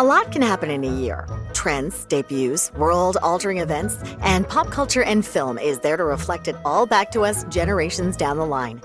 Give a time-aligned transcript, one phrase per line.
[0.00, 1.28] A lot can happen in a year.
[1.52, 6.56] Trends, debuts, world altering events, and pop culture and film is there to reflect it
[6.64, 8.80] all back to us generations down the line.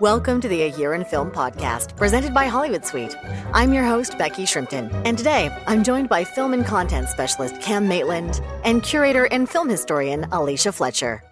[0.00, 3.14] Welcome to the A Year in Film podcast, presented by Hollywood Suite.
[3.52, 7.86] I'm your host, Becky Shrimpton, and today I'm joined by film and content specialist Cam
[7.86, 11.22] Maitland and curator and film historian Alicia Fletcher.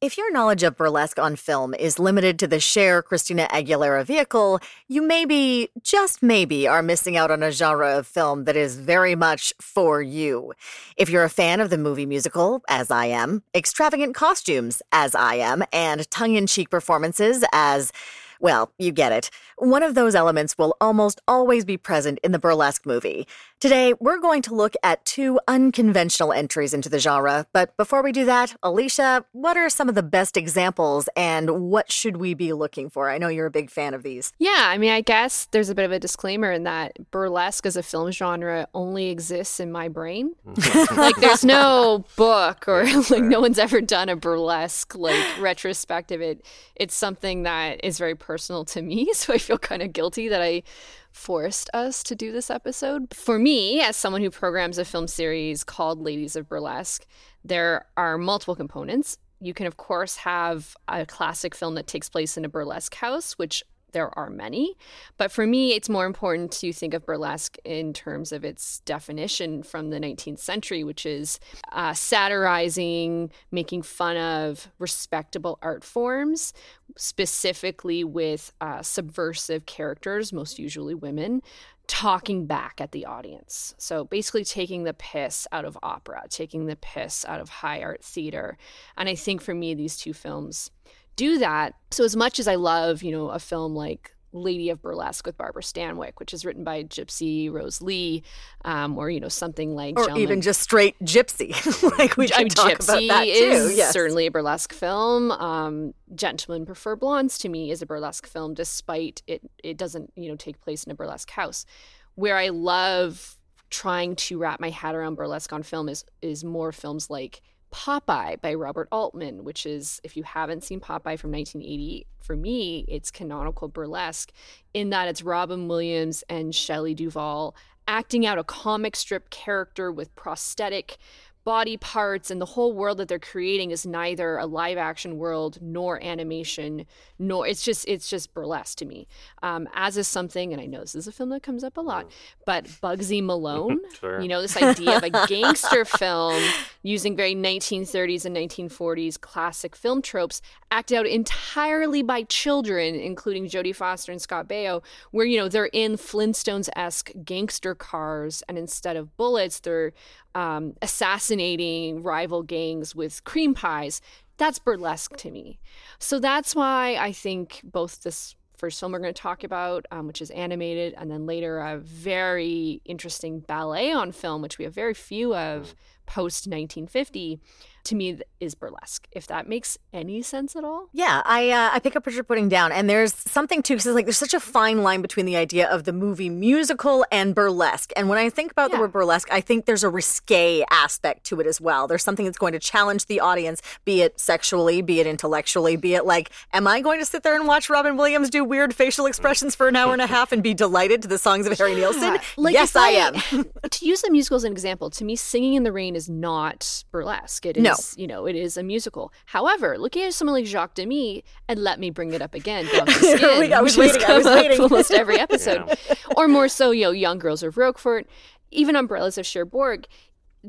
[0.00, 4.58] If your knowledge of burlesque on film is limited to the Cher Christina Aguilera vehicle,
[4.88, 9.14] you maybe, just maybe, are missing out on a genre of film that is very
[9.14, 10.54] much for you.
[10.96, 15.34] If you're a fan of the movie musical, as I am, extravagant costumes, as I
[15.34, 17.92] am, and tongue in cheek performances, as
[18.40, 19.30] well, you get it.
[19.58, 23.26] One of those elements will almost always be present in the burlesque movie.
[23.60, 27.46] Today, we're going to look at two unconventional entries into the genre.
[27.52, 31.92] But before we do that, Alicia, what are some of the best examples and what
[31.92, 33.10] should we be looking for?
[33.10, 34.32] I know you're a big fan of these.
[34.38, 37.76] Yeah, I mean, I guess there's a bit of a disclaimer in that burlesque as
[37.76, 40.34] a film genre only exists in my brain.
[40.46, 40.94] Mm-hmm.
[41.00, 46.22] like, there's no book or like no one's ever done a burlesque like retrospective.
[46.22, 46.46] It
[46.76, 50.40] it's something that is very personal to me, so I feel kind of guilty that
[50.40, 50.62] I
[51.10, 53.12] forced us to do this episode.
[53.12, 57.04] For me, as someone who programs a film series called Ladies of Burlesque,
[57.44, 59.18] there are multiple components.
[59.40, 63.32] You can, of course, have a classic film that takes place in a burlesque house,
[63.32, 64.76] which there are many.
[65.16, 69.62] But for me, it's more important to think of burlesque in terms of its definition
[69.62, 71.40] from the 19th century, which is
[71.72, 76.52] uh, satirizing, making fun of respectable art forms,
[76.96, 81.42] specifically with uh, subversive characters, most usually women.
[81.86, 83.74] Talking back at the audience.
[83.76, 88.04] So basically, taking the piss out of opera, taking the piss out of high art
[88.04, 88.56] theater.
[88.96, 90.70] And I think for me, these two films
[91.16, 91.74] do that.
[91.90, 95.36] So as much as I love, you know, a film like Lady of Burlesque with
[95.36, 98.22] Barbara Stanwyck, which is written by Gypsy Rose Lee,
[98.64, 100.22] um, or you know something like, or Gentleman.
[100.22, 101.50] even just straight Gypsy,
[101.98, 103.30] like we I mean, talk Gypsy about that too.
[103.32, 103.92] is Yes.
[103.92, 105.32] certainly a burlesque film.
[105.32, 110.28] Um, Gentlemen Prefer Blondes to me is a burlesque film, despite it it doesn't you
[110.30, 111.66] know take place in a burlesque house.
[112.14, 113.36] Where I love
[113.68, 118.40] trying to wrap my head around burlesque on film is is more films like Popeye
[118.40, 123.10] by Robert Altman, which is, if you haven't seen Popeye from 1980, for me, it's
[123.10, 124.32] canonical burlesque
[124.74, 127.54] in that it's Robin Williams and Shelley Duvall
[127.88, 130.98] acting out a comic strip character with prosthetic
[131.42, 135.56] body parts and the whole world that they're creating is neither a live action world
[135.62, 136.84] nor animation
[137.18, 139.08] nor it's just it's just burlesque to me
[139.42, 141.80] um, as is something and i know this is a film that comes up a
[141.80, 142.10] lot
[142.44, 144.20] but bugsy malone Sure.
[144.20, 146.40] you know this idea of a gangster film
[146.82, 153.74] using very 1930s and 1940s classic film tropes acted out entirely by children including jodie
[153.74, 159.16] foster and scott baio where you know they're in flintstones-esque gangster cars and instead of
[159.16, 159.92] bullets they're
[160.34, 164.00] um, assassinating rival gangs with cream pies.
[164.36, 165.58] That's burlesque to me.
[165.98, 170.06] So that's why i think both this first film we're going to talk about, um,
[170.06, 174.74] which is animated, and then later a very interesting ballet on film, which we have
[174.74, 175.74] very few of
[176.10, 177.40] post 1950,
[177.84, 179.06] to me is burlesque.
[179.12, 180.88] If that makes any sense at all.
[180.92, 183.86] Yeah, I uh, I pick up what you're putting down, and there's something too because
[183.86, 187.92] like there's such a fine line between the idea of the movie musical and burlesque.
[187.96, 191.40] And when I think about the word burlesque, I think there's a risque aspect to
[191.40, 191.86] it as well.
[191.86, 195.94] There's something that's going to challenge the audience, be it sexually, be it intellectually, be
[195.94, 199.06] it like, am I going to sit there and watch Robin Williams do weird facial
[199.06, 201.74] expressions for an hour and a half and be delighted to the songs of Harry
[201.74, 202.18] Nilsson?
[202.36, 203.14] Like, yes, if I am.
[203.70, 206.84] to use the musical as an example, to me, Singing in the Rain is not
[206.90, 207.46] burlesque.
[207.46, 207.69] It is, No.
[207.96, 209.12] You know, it is a musical.
[209.26, 213.52] However, looking at someone like Jacques Demy, and let me bring it up again, Skin,
[213.52, 214.60] I was waiting, I was waiting.
[214.60, 215.76] almost every episode,
[216.16, 218.06] or more so, you know, Young Girls of Rochefort,
[218.50, 219.86] even Umbrellas of Cherbourg.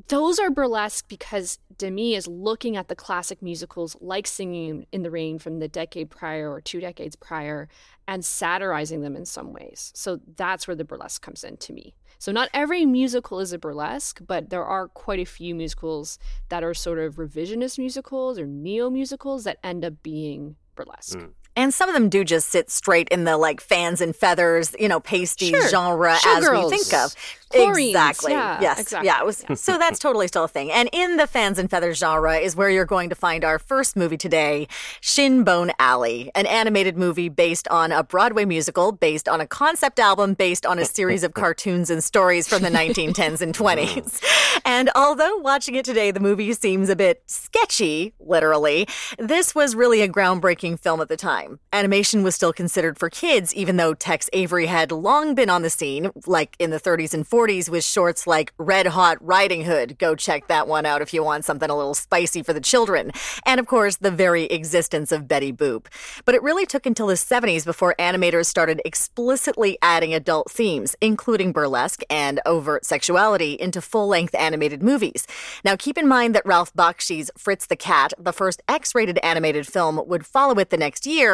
[0.07, 5.11] Those are burlesque because Demy is looking at the classic musicals like Singing in the
[5.11, 7.67] Rain from the decade prior or two decades prior
[8.07, 9.91] and satirizing them in some ways.
[9.93, 11.93] So that's where the burlesque comes in to me.
[12.21, 16.19] So not every musical is a burlesque, but there are quite a few musicals
[16.49, 21.17] that are sort of revisionist musicals or neo musicals that end up being burlesque.
[21.17, 24.75] And And some of them do just sit straight in the like fans and feathers,
[24.79, 25.67] you know, pasty Sure.
[25.69, 27.13] genre as we think of.
[27.51, 28.31] Chlorines, Exactly.
[28.31, 28.79] yeah, yes.
[28.79, 29.07] exactly.
[29.07, 29.19] Yeah.
[29.19, 30.71] It was, So that's totally still a thing.
[30.71, 33.97] And in the fans and feathers genre is where you're going to find our first
[33.97, 34.69] movie today,
[35.01, 40.33] Shinbone Alley, an animated movie based on a Broadway musical, based on a concept album,
[40.33, 44.23] based on a series of cartoons and stories from the 1910s and 20s.
[44.63, 48.87] And although watching it today, the movie seems a bit sketchy, literally,
[49.19, 51.50] this was really a groundbreaking film at the time.
[51.73, 55.69] Animation was still considered for kids, even though Tex Avery had long been on the
[55.69, 59.97] scene, like in the 30s and 40s, with shorts like Red Hot Riding Hood.
[59.97, 63.11] Go check that one out if you want something a little spicy for the children.
[63.45, 65.85] And of course, the very existence of Betty Boop.
[66.25, 71.51] But it really took until the 70s before animators started explicitly adding adult themes, including
[71.51, 75.25] burlesque and overt sexuality, into full length animated movies.
[75.63, 79.67] Now, keep in mind that Ralph Bakshi's Fritz the Cat, the first X rated animated
[79.67, 81.30] film, would follow it the next year.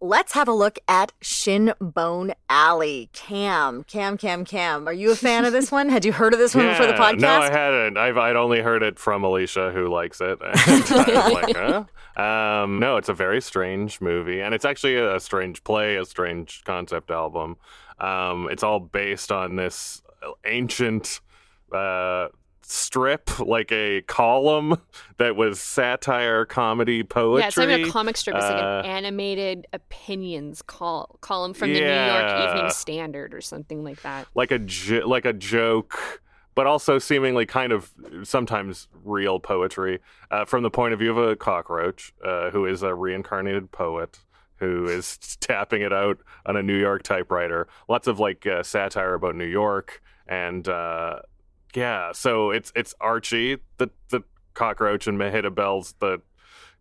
[0.00, 3.10] Let's have a look at Shinbone Alley.
[3.12, 4.86] Cam, Cam, Cam, Cam.
[4.86, 5.88] Are you a fan of this one?
[5.88, 7.20] Had you heard of this one before the podcast?
[7.20, 7.96] No, I hadn't.
[7.96, 10.38] I've I'd only heard it from Alicia, who likes it.
[10.42, 11.84] And I was like, huh?
[12.22, 16.62] Um, no, it's a very strange movie, and it's actually a strange play, a strange
[16.64, 17.56] concept album.
[17.98, 20.02] Um, it's all based on this
[20.44, 21.20] ancient
[21.72, 22.28] uh,
[22.70, 24.76] strip, like a column
[25.16, 27.40] that was satire, comedy, poetry.
[27.42, 28.36] Yeah, it's not even a comic strip.
[28.36, 32.48] It's like Uh, an animated opinions col- column from the New York.
[32.50, 34.26] Evening Standard or something like that.
[34.34, 36.20] like a jo- like a joke,
[36.54, 37.90] but also seemingly kind of
[38.22, 40.00] sometimes real poetry
[40.30, 44.20] uh, from the point of view of a cockroach uh, who is a reincarnated poet
[44.56, 47.66] who is tapping it out on a New York typewriter.
[47.88, 51.20] Lots of like uh, satire about New York and uh,
[51.74, 54.22] yeah, so it's it's Archie the the
[54.54, 56.20] cockroach and Mehitabel's the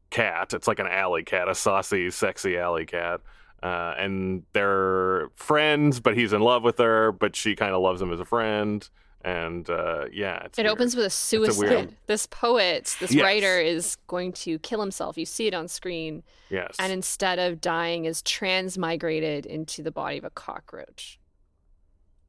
[0.10, 0.54] cat.
[0.54, 3.22] It's like an alley cat, a saucy, sexy alley cat.
[3.62, 8.00] Uh, and they're friends, but he's in love with her, but she kind of loves
[8.02, 8.88] him as a friend.
[9.26, 10.72] And uh, yeah, it's It weird.
[10.74, 11.68] opens with a suicide.
[11.70, 13.24] weird- This poet, this Yes.
[13.24, 15.18] writer is going to kill himself.
[15.18, 16.24] You see it on screen.
[16.50, 16.76] Yes.
[16.80, 21.20] And instead of dying, is transmigrated into the body of a cockroach.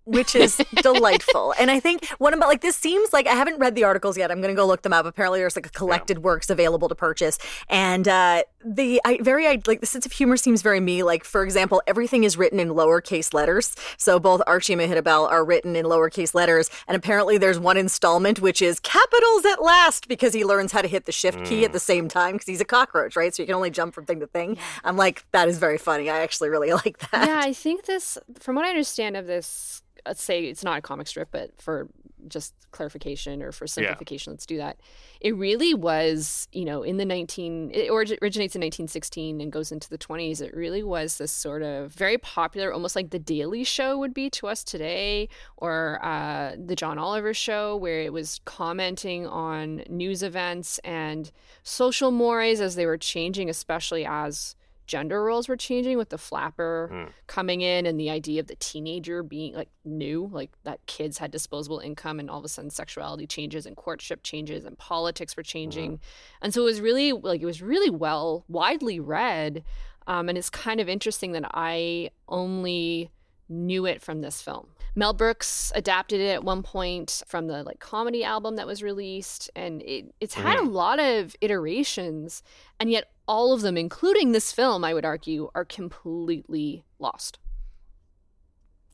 [0.09, 1.55] Which is delightful.
[1.61, 4.31] And I think one about like this seems like I haven't read the articles yet.
[4.31, 5.05] I'm going to go look them up.
[5.05, 7.39] Apparently, there's like a collected works available to purchase,
[7.69, 11.03] and uh, the I very I like the sense of humor seems very me.
[11.03, 15.45] Like for example, everything is written in lowercase letters, so both Archie and Mehitabel are
[15.45, 16.71] written in lowercase letters.
[16.87, 20.89] And apparently, there's one installment which is capitals at last because he learns how to
[20.89, 23.35] hit the shift key at the same time because he's a cockroach, right?
[23.35, 24.57] So you can only jump from thing to thing.
[24.85, 26.09] I'm like that is very funny.
[26.09, 27.27] I actually really like that.
[27.27, 30.83] Yeah, I think this, from what I understand of this, let's say it's not a
[30.83, 31.89] comic strip, but for
[32.27, 34.79] just clarification or for simplification, let's do that.
[35.21, 39.71] It really was, you know, in the 19, it origi- originates in 1916 and goes
[39.71, 40.41] into the 20s.
[40.41, 44.31] It really was this sort of very popular, almost like The Daily Show would be
[44.31, 50.23] to us today, or uh, The John Oliver Show, where it was commenting on news
[50.23, 51.31] events and
[51.63, 54.57] social mores as they were changing, especially as
[54.89, 57.13] gender roles were changing with the flapper Mm.
[57.29, 61.31] coming in and the idea of the teenager being like new, like that kids had
[61.31, 65.45] disposable income and all of a sudden sexuality changes and courtship changes and politics were
[65.45, 66.01] changing.
[66.43, 69.63] And so it was really like it was really well widely read.
[70.09, 73.11] Um, and it's kind of interesting that I only
[73.49, 74.69] knew it from this film.
[74.95, 79.51] Mel Brooks adapted it at one point from the like comedy album that was released,
[79.55, 82.43] and it, it's had a lot of iterations,
[82.81, 87.39] and yet all of them, including this film, I would argue, are completely lost.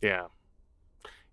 [0.02, 0.26] Yeah.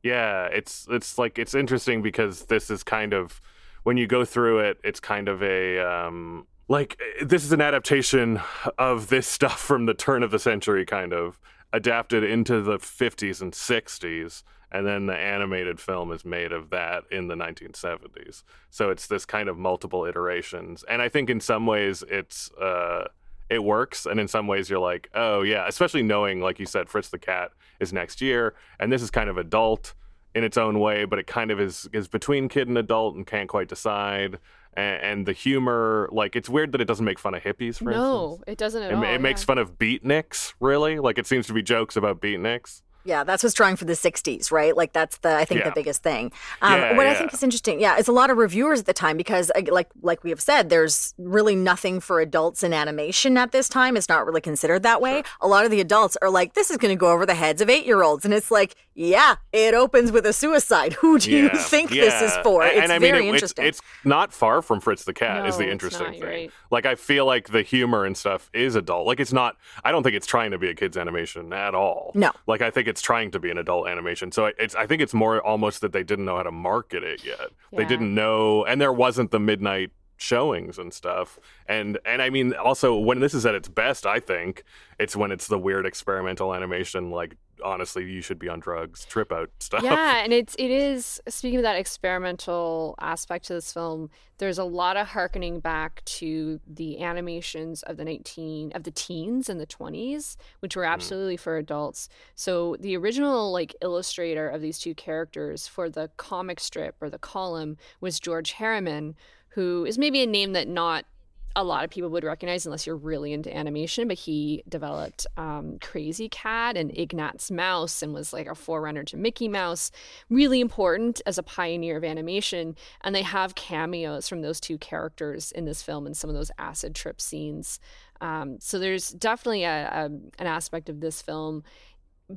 [0.03, 3.41] Yeah, it's it's like it's interesting because this is kind of
[3.83, 7.61] when you go through it, it's kind of a um like eh, this is an
[7.61, 8.39] adaptation
[8.77, 11.39] of this stuff from the turn of the century kind of
[11.73, 17.03] adapted into the 50s and 60s and then the animated film is made of that
[17.11, 18.43] in the 1970s.
[18.69, 20.85] So it's this kind of multiple iterations.
[20.87, 23.07] And I think in some ways it's uh
[23.49, 26.87] it works and in some ways you're like oh yeah especially knowing like you said
[26.87, 27.51] fritz the cat
[27.81, 29.93] is next year and this is kind of adult
[30.33, 33.27] in its own way but it kind of is is between kid and adult and
[33.27, 34.39] can't quite decide
[34.73, 37.91] and, and the humor like it's weird that it doesn't make fun of hippies for
[37.91, 38.43] no, instance.
[38.47, 39.03] it doesn't it, all.
[39.03, 40.99] it makes fun of beatniks really?
[40.99, 44.51] Like it seems to be jokes about beatniks Yeah, that's what's drawing for the 60s,
[44.51, 44.75] right?
[44.75, 45.69] Like that's the I think Yeah.
[45.69, 46.31] the biggest thing.
[46.61, 48.93] Um, Yeah, what I think is interesting, yeah, it's a lot of reviewers at the
[48.93, 53.37] time because uh, like like we have said, there's really nothing for adults in animation
[53.37, 53.97] at this time.
[53.97, 55.23] It's not really considered that way.
[55.41, 57.61] A lot of the adults are like, this is going to go over the heads
[57.61, 60.93] of eight year olds, and it's like, yeah, it opens with a suicide.
[61.01, 62.43] Who do you Yeah, think this is yeah.
[62.43, 62.63] for?
[62.63, 63.65] And- It's and I mean, very it- interesting.
[63.65, 65.45] It's, it's not far from Fritz the Cat.
[65.47, 66.23] is the interesting not, thing.
[66.23, 66.51] right.
[66.69, 69.07] Like I feel like the humor and stuff is adult.
[69.07, 69.57] Like it's not.
[69.83, 72.11] I don't think it's trying to be a kids animation at all.
[72.15, 72.31] No.
[72.47, 74.31] Like I think it's trying to be an adult animation.
[74.31, 74.75] So it's.
[74.75, 77.49] I think it's more almost that they didn't know how to market it yet.
[77.71, 82.53] They didn't know, and there wasn't the midnight showings and stuff and and i mean
[82.53, 84.63] also when this is at its best i think
[84.99, 89.31] it's when it's the weird experimental animation like honestly you should be on drugs trip
[89.31, 89.83] out stuff.
[89.83, 94.63] Yeah and it's it is speaking of that experimental aspect to this film there's a
[94.63, 99.67] lot of harkening back to the animations of the 19 of the teens and the
[99.67, 100.91] 20s which were mm.
[100.91, 102.09] absolutely for adults.
[102.35, 107.19] So the original like illustrator of these two characters for the comic strip or the
[107.19, 109.15] column was george herriman
[109.49, 111.05] who is maybe a name that not
[111.55, 115.77] a lot of people would recognize unless you're really into animation, but he developed um,
[115.79, 119.91] Krazy Kat and Ignatz Mouse and was like a forerunner to Mickey Mouse.
[120.29, 122.75] Really important as a pioneer of animation.
[123.01, 126.51] And they have cameos from those two characters in this film and some of those
[126.57, 127.79] acid trip scenes.
[128.21, 131.63] Um, so there's definitely a, a, an aspect of this film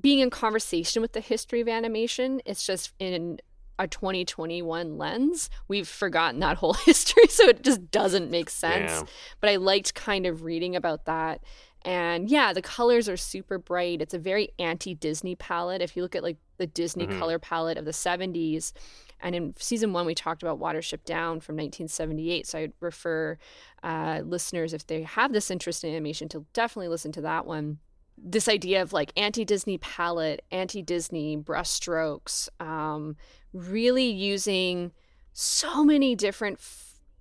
[0.00, 2.40] being in conversation with the history of animation.
[2.44, 3.38] It's just in
[3.78, 8.90] a 2021 lens, we've forgotten that whole history, so it just doesn't make sense.
[8.90, 9.02] Yeah.
[9.40, 11.42] But I liked kind of reading about that.
[11.86, 14.00] And yeah, the colors are super bright.
[14.00, 15.82] It's a very anti Disney palette.
[15.82, 17.18] If you look at like the Disney Mhm.
[17.18, 18.72] color palette of the 70s,
[19.20, 22.46] and in season one, we talked about Watership Down from 1978.
[22.46, 23.38] So I'd refer
[23.82, 27.78] uh, listeners, if they have this interest in animation, to definitely listen to that one
[28.16, 33.16] this idea of like anti-disney palette anti-disney brushstrokes um,
[33.52, 34.92] really using
[35.32, 36.60] so many different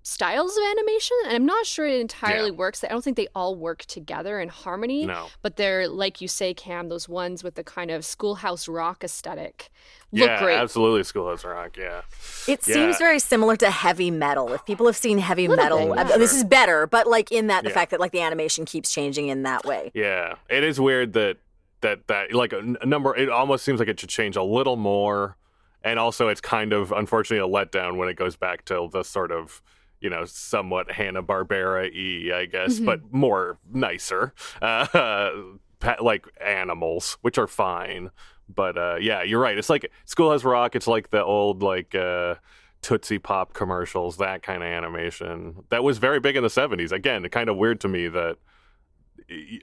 [0.06, 2.56] styles of animation and i'm not sure it entirely Yeah.
[2.56, 6.28] works i don't think they all work together in harmony no but they're like you
[6.28, 9.70] say cam those ones with the kind of schoolhouse rock aesthetic
[10.12, 12.02] look yeah great absolutely schoolhouse rock yeah
[12.46, 12.74] It Yeah.
[12.74, 14.52] seems very similar to heavy metal.
[14.52, 16.16] If people have seen heavy metal, bit, uh, yeah.
[16.18, 17.74] this is better, but like in that the Yeah.
[17.74, 19.90] fact that like the animation keeps changing in that way.
[19.94, 21.38] Yeah, it is weird that
[21.80, 23.16] that that like a, n- a number.
[23.16, 25.36] It almost seems like it should change a little more,
[25.82, 29.32] and also it's kind of unfortunately a letdown when it goes back to the sort
[29.32, 29.62] of
[30.04, 32.84] you know somewhat Hanna Barbera y, I guess, Mhm.
[32.86, 34.32] but more nicer,
[34.62, 35.30] uh,
[36.00, 38.10] like animals, which are fine.
[38.48, 39.56] But uh, yeah, you're right.
[39.58, 40.76] It's like Schoolhouse Rock.
[40.76, 41.94] It's like the old like.
[41.94, 42.36] Uh,
[42.82, 45.64] Tootsie Pop commercials, that kind of animation.
[45.70, 46.92] That was very big in the 70s.
[46.92, 48.36] Again, kind of weird to me that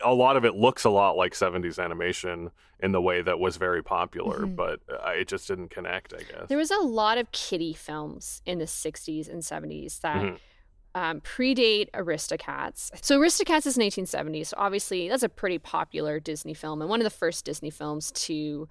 [0.03, 3.57] a lot of it looks a lot like 70s animation in the way that was
[3.57, 4.55] very popular, Mhm.
[4.55, 6.47] but uh, it just didn't connect, I guess.
[6.47, 10.39] There was a lot of kiddie films in the 60s and 70s that Mhm.
[10.93, 12.89] Um, predate Aristocats.
[13.01, 14.47] So Aristocats is 1970s.
[14.47, 18.11] So obviously that's a pretty popular Disney film and one of the first Disney films
[18.13, 18.67] to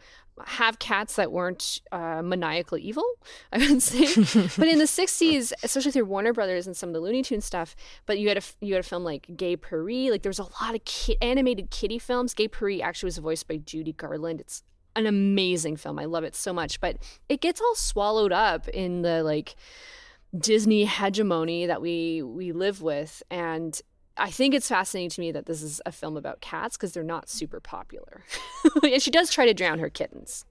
[0.46, 3.04] have cats that weren't uh, maniacally evil,
[3.52, 4.00] I would say.
[4.58, 7.74] but in the 60s, especially through Warner Brothers and some of the Looney Tunes stuff,
[8.06, 10.10] but you had a you had a film like Gay Purr-ee.
[10.10, 12.34] Like there was a lot of ki- animated kitty films.
[12.34, 14.40] Gay Purr-ee actually was voiced by Judy Garland.
[14.40, 14.62] It's
[14.96, 15.98] an amazing film.
[15.98, 16.96] I love it so much, but
[17.28, 19.54] it gets all swallowed up in the like
[20.37, 23.80] Disney hegemony that we we live with and
[24.16, 27.02] I think it's fascinating to me that this is a film about cats because they're
[27.02, 28.22] not super popular.
[28.82, 30.44] and she does try to drown her kittens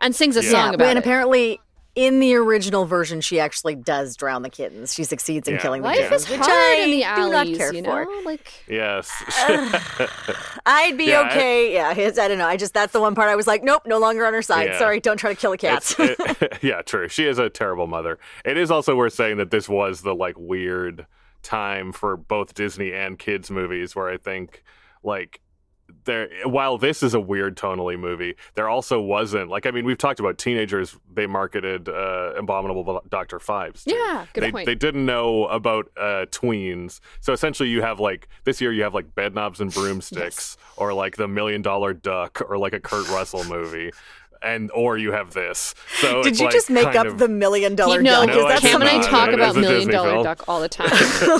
[0.00, 0.50] and sings a Yeah.
[0.50, 1.02] song but about and it.
[1.02, 1.60] apparently
[1.94, 4.92] in the original version, she actually does drown the kittens.
[4.94, 5.60] She succeeds in Yeah.
[5.60, 7.84] killing the Life kittens, is which hard I in the do not alleys, care you
[7.84, 8.04] for.
[8.04, 8.20] know?
[8.24, 9.10] Like Yes.
[10.66, 11.72] I'd be Yeah, I- okay.
[11.74, 12.46] yeah, I don't know.
[12.46, 14.68] I just that's the one part I was like, nope, no longer on her side.
[14.70, 14.78] Yeah.
[14.78, 15.94] Sorry, don't try to kill the cats.
[15.98, 17.08] It- yeah, true.
[17.08, 18.18] She is a terrible mother.
[18.44, 21.06] It is also worth saying that this was the like weird
[21.42, 24.62] time for both Disney and kids movies where I think
[25.02, 25.40] like
[26.04, 29.98] there while this is a weird tonally movie, there also wasn't like I mean we've
[29.98, 33.84] talked about teenagers they marketed uh, Abominable Doctor Phibes.
[33.84, 33.94] to.
[33.94, 34.66] Yeah, good they, point.
[34.66, 37.00] They didn't know about uh, tweens.
[37.20, 41.16] So essentially you have like this year you have like Bedknobs and Broomsticks or like
[41.16, 43.90] the Million Dollar Duck or like a Kurt Russell movie.
[44.44, 45.74] And or you have this.
[46.00, 48.28] So Did it's, you like, just make up of- the million dollar no, duck?
[48.28, 50.22] No, Is I that Cam and I talk It about Million dollar film.
[50.24, 50.90] Duck all the time.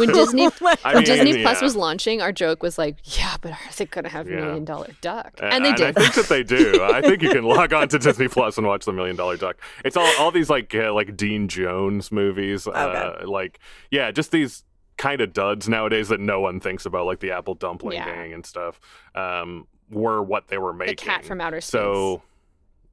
[0.00, 1.64] When Disney Oh I when mean, Disney Plus yeah.
[1.64, 4.36] was launching, our joke was like, "Yeah, but are they going to have Yeah.
[4.36, 5.96] Million Dollar Duck?" Uh, And they did.
[5.98, 6.82] I think that they do.
[6.82, 9.56] I think you can log on to Disney Plus and watch the Million Dollar Duck.
[9.84, 12.66] It's all all these like uh, like Dean Jones movies.
[12.66, 13.58] Uh, like
[13.90, 14.64] yeah, just these
[14.96, 18.06] kind of duds nowadays that no one thinks about, like the Apple Dumpling Yeah.
[18.06, 18.80] Gang and stuff.
[19.14, 20.96] Um, were what they were making.
[20.96, 21.72] the cat from outer space.
[21.72, 22.22] So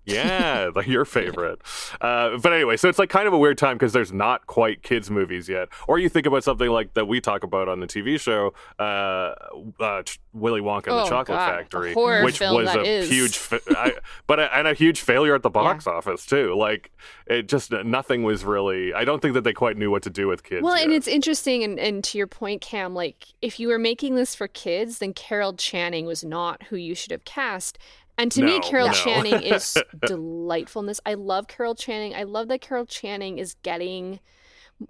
[0.06, 1.62] Yeah, like your favorite.
[2.00, 4.82] Uh, but anyway, so it's like kind of a weird time because there's not quite
[4.84, 5.70] kids movies yet.
[5.88, 9.34] Or you think about something like that we talk about on the TV show, uh,
[9.80, 10.04] uh,
[10.34, 13.10] Willy Wonka and Oh, the Chocolate God, Factory, the which was that a is.
[13.10, 13.94] huge, fa- I,
[14.28, 16.56] but a, and a huge failure at the box office too.
[16.56, 16.92] Like
[17.28, 18.94] it just nothing was really.
[18.94, 20.64] I don't think that they quite knew what to do with kids.
[20.64, 24.16] Well, and it's interesting, and, and to your point, Cam, like if you were making
[24.16, 27.78] this for kids, then Carol Channing was not who you should have cast.
[28.18, 28.94] And to me, Carol no.
[28.94, 31.00] Channing is delightful in this.
[31.06, 32.14] I love Carol Channing.
[32.14, 34.20] I love that Carol Channing is getting.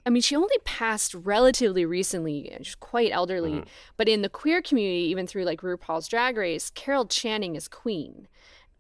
[0.06, 3.51] I mean, she only passed relatively recently, she's quite elderly.
[3.51, 3.70] Mm-hmm.
[3.98, 8.28] But in the queer community, even through like RuPaul's Drag Race, Carol Channing is queen.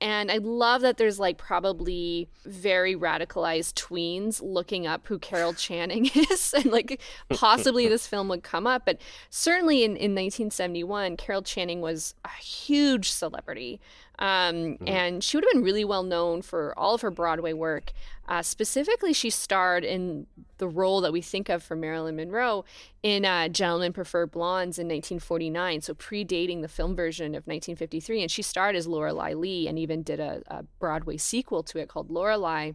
[0.01, 6.09] And I love that there's like probably very radicalized tweens looking up who Carol Channing
[6.15, 6.55] is.
[6.55, 8.83] And like possibly this film would come up.
[8.83, 13.79] But certainly in, in 1971, Carol Channing was a huge celebrity.
[14.21, 17.91] Um, And she would have been really well known for all of her Broadway work.
[18.27, 20.27] Uh, specifically, she starred in
[20.59, 22.63] the role that we think of for Marilyn Monroe
[23.01, 28.21] in uh, Gentlemen Prefer Blondes in 1949, so predating the film version of 1953.
[28.21, 31.89] And she starred as Lorelei Lee and even did a, a Broadway sequel to it
[31.89, 32.73] called Lorelei.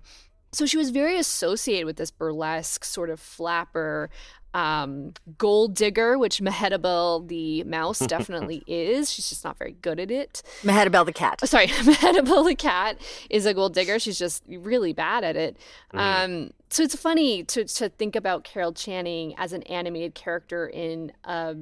[0.53, 4.11] So she was very associated with this burlesque sort of flapper,
[4.57, 9.13] um, gold digger, which Mehetabel the mouse definitely is.
[9.13, 10.43] She's just not very good at it.
[10.63, 11.41] Mehetabel the cat.
[11.43, 12.99] Oh, sorry, Mehetabel the cat
[13.29, 13.99] is a gold digger.
[13.99, 15.59] She's just really bad at it.
[15.93, 21.13] Um, so it's funny to, to think about Carol Channing as an animated character in
[21.25, 21.55] a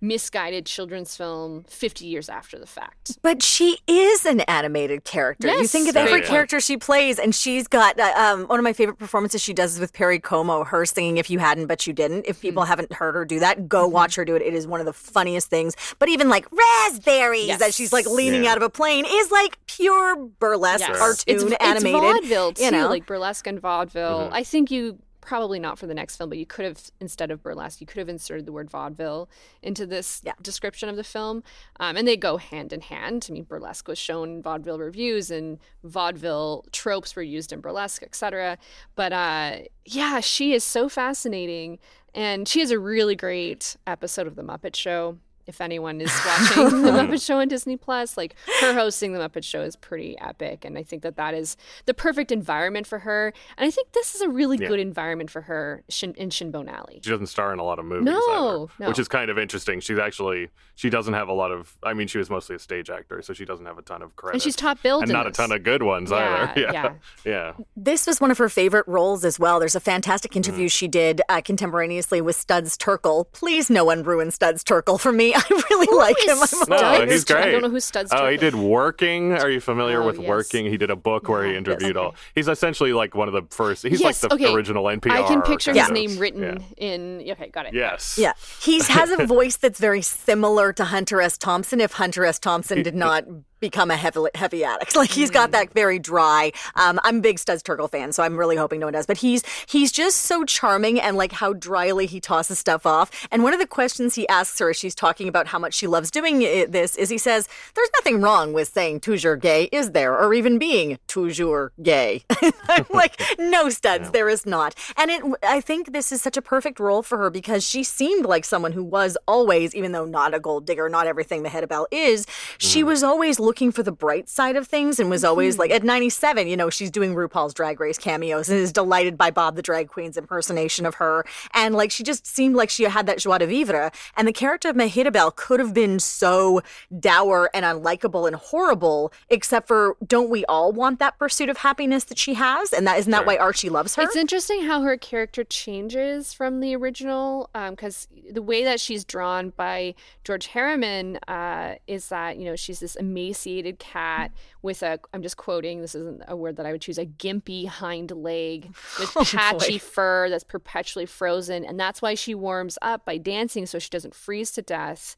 [0.00, 3.18] misguided children's film 50 years after the fact.
[3.22, 5.48] But she is an animated character.
[5.48, 6.28] you think of very every much.
[6.30, 9.74] character she plays, and she's got uh, um, one of my favorite performances she does
[9.74, 12.68] is with Perry Como, her singing "If You Hadn't, But You Didn't." If people Mm-hmm.
[12.70, 14.42] haven't heard her do that, go watch her do it.
[14.42, 15.76] It is one of the funniest things.
[15.98, 17.58] But even like raspberries, Yes.
[17.60, 18.52] that she's like leaning Yeah.
[18.52, 20.98] out of a plane, is like pure burlesque Yes.
[20.98, 21.86] cartoon it's, animated.
[21.86, 22.88] It's vaudeville too, you know?
[22.88, 24.20] like burlesque and vaudeville.
[24.26, 24.34] Mm-hmm.
[24.34, 24.98] I think you
[25.30, 27.98] probably not for the next film, but you could have instead of burlesque, you could
[27.98, 29.30] have inserted the word vaudeville
[29.62, 30.32] into this Yeah.
[30.42, 31.44] description of the film,
[31.78, 33.26] um, and they go hand in hand.
[33.30, 38.02] I mean, burlesque was shown in vaudeville reviews, and vaudeville tropes were used in burlesque,
[38.02, 38.58] etc.
[38.96, 41.78] But uh, yeah, she is so fascinating,
[42.12, 45.18] and she has a really great episode of the Muppet Show.
[45.46, 49.42] If anyone is watching the Muppet Show on Disney Plus, like her hosting the Muppet
[49.44, 51.56] Show is pretty epic, and I think that that is
[51.86, 53.32] the perfect environment for her.
[53.58, 54.68] And I think this is a really Yeah.
[54.68, 57.00] good environment for her Shin- in Shinbone Alley.
[57.02, 58.88] She doesn't star in a lot of movies, No, either, no.
[58.88, 59.80] which is kind of interesting.
[59.80, 61.76] She's actually she doesn't have a lot of.
[61.82, 64.16] I mean, she was mostly a stage actor, so she doesn't have a ton of
[64.16, 64.36] credit.
[64.36, 66.60] And she's top billed, and in not a ton of good ones Yeah, either.
[66.60, 66.92] Yeah, yeah.
[67.24, 67.52] yeah.
[67.76, 69.58] This was one of her favorite roles as well.
[69.60, 70.72] There's a fantastic interview Mm.
[70.72, 73.26] she did uh, contemporaneously with Studs Terkel.
[73.32, 75.29] Please, no one ruin Studs Terkel for me.
[75.36, 76.38] I really Who like him.
[76.38, 76.68] I'm Studs?
[76.68, 77.44] No, he's great.
[77.44, 78.10] I don't know who Studs.
[78.14, 79.32] Oh, he did Working.
[79.34, 80.28] Are you familiar Oh, with yes.
[80.28, 80.66] Working?
[80.66, 82.06] He did a book where he Yeah, interviewed okay.
[82.06, 82.14] all.
[82.34, 83.82] He's essentially like one of the first.
[83.86, 84.52] He's Yes, like the okay.
[84.54, 85.10] original NPR.
[85.12, 86.42] I can picture his of- name written
[86.78, 86.84] Yeah.
[86.86, 87.24] in.
[87.30, 87.74] Okay, got it.
[87.74, 88.16] Yes.
[88.18, 88.32] Yeah.
[88.62, 91.36] He has a voice that's very similar to Hunter S.
[91.38, 92.38] Thompson if Hunter S.
[92.38, 93.24] Thompson did not
[93.60, 94.96] become a heavy, heavy addict.
[95.00, 96.52] Like he's got that very dry.
[96.74, 99.06] Um, I'm a big Studs Terkel fan, so I'm really hoping no one does.
[99.06, 103.10] But he's he's just so charming and like how dryly he tosses stuff off.
[103.30, 105.86] And one of the questions he asks her as she's talking about how much she
[105.86, 109.92] loves doing it, this is he says, "There's nothing wrong with saying toujours gay, is
[109.92, 110.18] there?
[110.18, 112.24] Or even being toujours gay."
[112.68, 114.74] I'm like, no, Studs, there is not.
[114.96, 118.24] And it, I think this is such a perfect role for her because she seemed
[118.26, 122.26] like someone who was always, even though not a gold digger, not everything Mehetabel is,
[122.58, 125.82] she was always looking for the bright side of things and was always like at
[125.82, 129.62] 97, you know, she's doing RuPaul's Drag Race cameos and is delighted by Bob the
[129.62, 131.24] Drag Queen's impersonation of her.
[131.52, 133.90] And like she just seemed like she had that joie de vivre.
[134.16, 136.60] And the character of Mehetabel could have been so
[137.00, 142.04] dour and unlikable and horrible, except for don't we all want that pursuit of happiness
[142.04, 142.72] that she has?
[142.72, 143.26] And that isn't that Sure.
[143.26, 144.04] why Archie loves her?
[144.04, 149.50] It's interesting how her character changes from the original, because the way that she's drawn
[149.56, 152.96] by George Herriman uh, is that you know she's this
[153.40, 156.98] emaciated cat with a I'm just quoting this isn't a word that I would choose
[156.98, 162.34] a gimpy hind leg with Oh, patchy fur that's perpetually frozen, and that's why she
[162.34, 165.16] warms up by dancing so she doesn't freeze to death.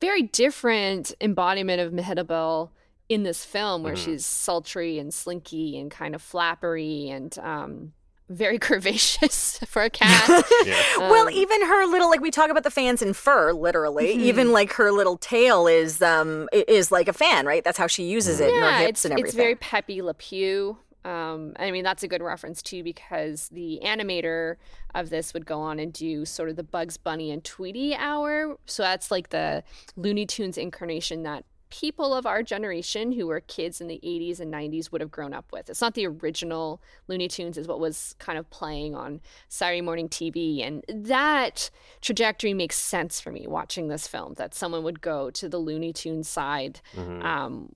[0.00, 2.70] Very different embodiment of Mehetabel
[3.08, 7.92] in this film where she's sultry and slinky and kind of flappery and um,
[8.28, 10.44] very curvaceous for a cat.
[10.64, 10.80] Yeah.
[10.98, 14.16] well, Um, even her little like we talk about the fans in fur, literally.
[14.16, 14.20] Mhm.
[14.20, 17.62] Even like her little tail is um is like a fan, right?
[17.64, 19.26] That's how she uses it in her yeah, hips it's and everything.
[19.28, 20.78] it's very Pepé Le Pew.
[21.04, 24.54] Um, I mean, that's a good reference too because the animator
[24.94, 28.56] of this would go on and do sort of the Bugs Bunny and Tweety hour.
[28.66, 29.64] So that's like the
[29.96, 34.52] Looney Tunes incarnation that people of our generation who were kids in the 80s and
[34.52, 35.70] 90s would have grown up with.
[35.70, 40.06] It's not the original Looney Tunes, is what was kind of playing on Saturday morning
[40.06, 40.62] TV.
[40.62, 41.70] And that
[42.02, 45.94] trajectory makes sense for me watching this film that someone would go to the Looney
[45.94, 46.82] Tunes side.
[46.94, 47.24] Mm-hmm.
[47.24, 47.70] Um,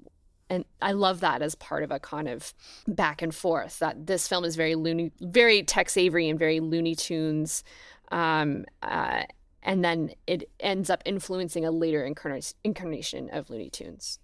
[0.51, 2.53] and I love that as part of a kind of
[2.87, 3.79] back and forth.
[3.79, 7.65] That this film is very Looney, very Tex Avery and very Looney Tunes,
[8.13, 9.23] um, uh,
[9.67, 14.21] and then it ends up influencing a later incarnation of Looney Tunes.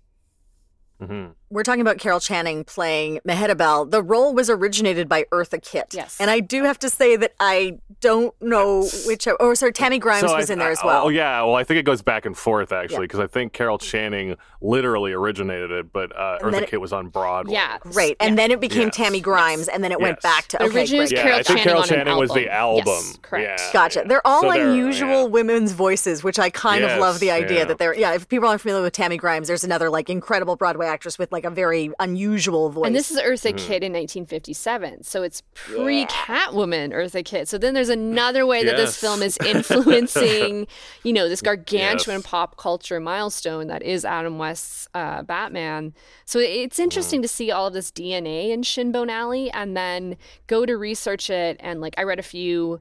[1.01, 1.33] Mm-hmm.
[1.53, 3.91] We're talking about Carol Channing playing Mehetabel.
[3.91, 5.93] The role was originated by Eartha Kitt.
[5.93, 6.17] Yes.
[6.19, 9.29] And I do have to say that I don't know which.
[9.39, 11.05] Oh, sorry, Tammy Grimes so was I, in there as well.
[11.05, 11.43] Oh, yeah.
[11.43, 13.25] Well, I think it goes back and forth, actually, because yeah.
[13.25, 17.53] I think Carol Channing literally originated it, but uh, Eartha it, Kitt was on Broadway.
[17.53, 17.77] Yeah.
[17.85, 18.17] Right.
[18.19, 18.37] And yeah.
[18.37, 18.97] then it became yes.
[18.97, 20.03] Tammy Grimes, and then it yes.
[20.03, 20.63] went back to.
[20.63, 21.19] Okay, originally great.
[21.19, 22.85] Yeah, Carol I think Channing Carol Channing was the album.
[22.87, 23.61] Yes, correct.
[23.61, 24.05] Yeah, gotcha.
[24.07, 27.77] They're all so unusual they're, women's voices, which I kind of love the idea that
[27.77, 27.95] they're.
[27.95, 31.31] Yeah, if people aren't familiar with Tammy Grimes, there's another like incredible Broadway actress with
[31.31, 32.87] like a very unusual unusual voice.
[32.87, 33.57] And this is Eartha mm-hmm.
[33.57, 37.49] Kitt in 1957, so it's pre Catwoman Eartha Kitt.
[37.49, 38.89] So then there's another way that yes.
[38.89, 40.67] this film is influencing,
[41.03, 42.27] you know, this gargantuan yes.
[42.27, 45.95] pop culture milestone that is Adam West's uh, Batman.
[46.25, 47.25] So it's interesting mm.
[47.25, 51.57] to see all of this DNA in Shinbone Alley, and then go to research it.
[51.61, 52.81] And like I read a few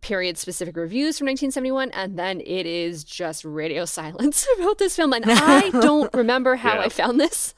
[0.00, 5.12] period specific reviews from 1971 and then it is just radio silence about this film
[5.12, 6.82] and i don't remember how yeah.
[6.82, 7.52] i found this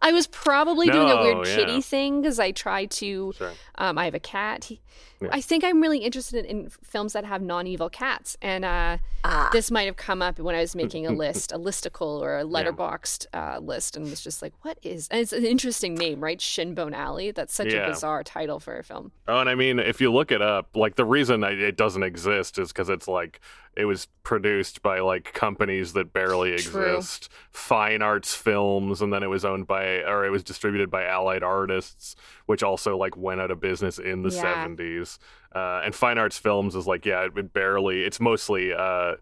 [0.00, 1.54] I was probably no, doing a weird yeah.
[1.54, 3.32] kitty thing because I try to.
[3.36, 3.52] Sure.
[3.76, 4.64] Um, I have a cat.
[4.64, 4.80] He,
[5.20, 5.28] yeah.
[5.32, 9.50] I think I'm really interested in, in films that have non-evil cats, and uh, ah.
[9.52, 12.44] this might have come up when I was making a list, a listicle or a
[12.44, 13.56] Letterboxd yeah.
[13.56, 16.38] uh, list, and was just like, "What is?" And it's an interesting name, right?
[16.38, 17.30] Shinbone Alley.
[17.30, 17.86] That's such yeah.
[17.86, 19.12] a bizarre title for a film.
[19.28, 22.58] Oh, and I mean, if you look it up, like the reason it doesn't exist
[22.58, 23.40] is because it's like
[23.76, 26.96] it was produced by like companies that barely True.
[26.96, 31.04] exist, Fine Arts Films, and then it was owned by or it was distributed by
[31.04, 32.16] Allied Artists,
[32.50, 34.66] which also like went out of business in the yeah.
[34.66, 35.18] 70s.
[35.54, 39.12] Uh, and Fine Arts Films is like, yeah, it barely, it's mostly uh,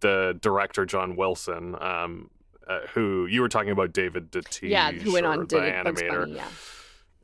[0.00, 2.30] the director, John Wilson, um,
[2.66, 4.70] uh, who you were talking about, David DeTiege.
[4.70, 6.22] Yeah, who went on to the animator.
[6.22, 6.48] Bunny, yeah.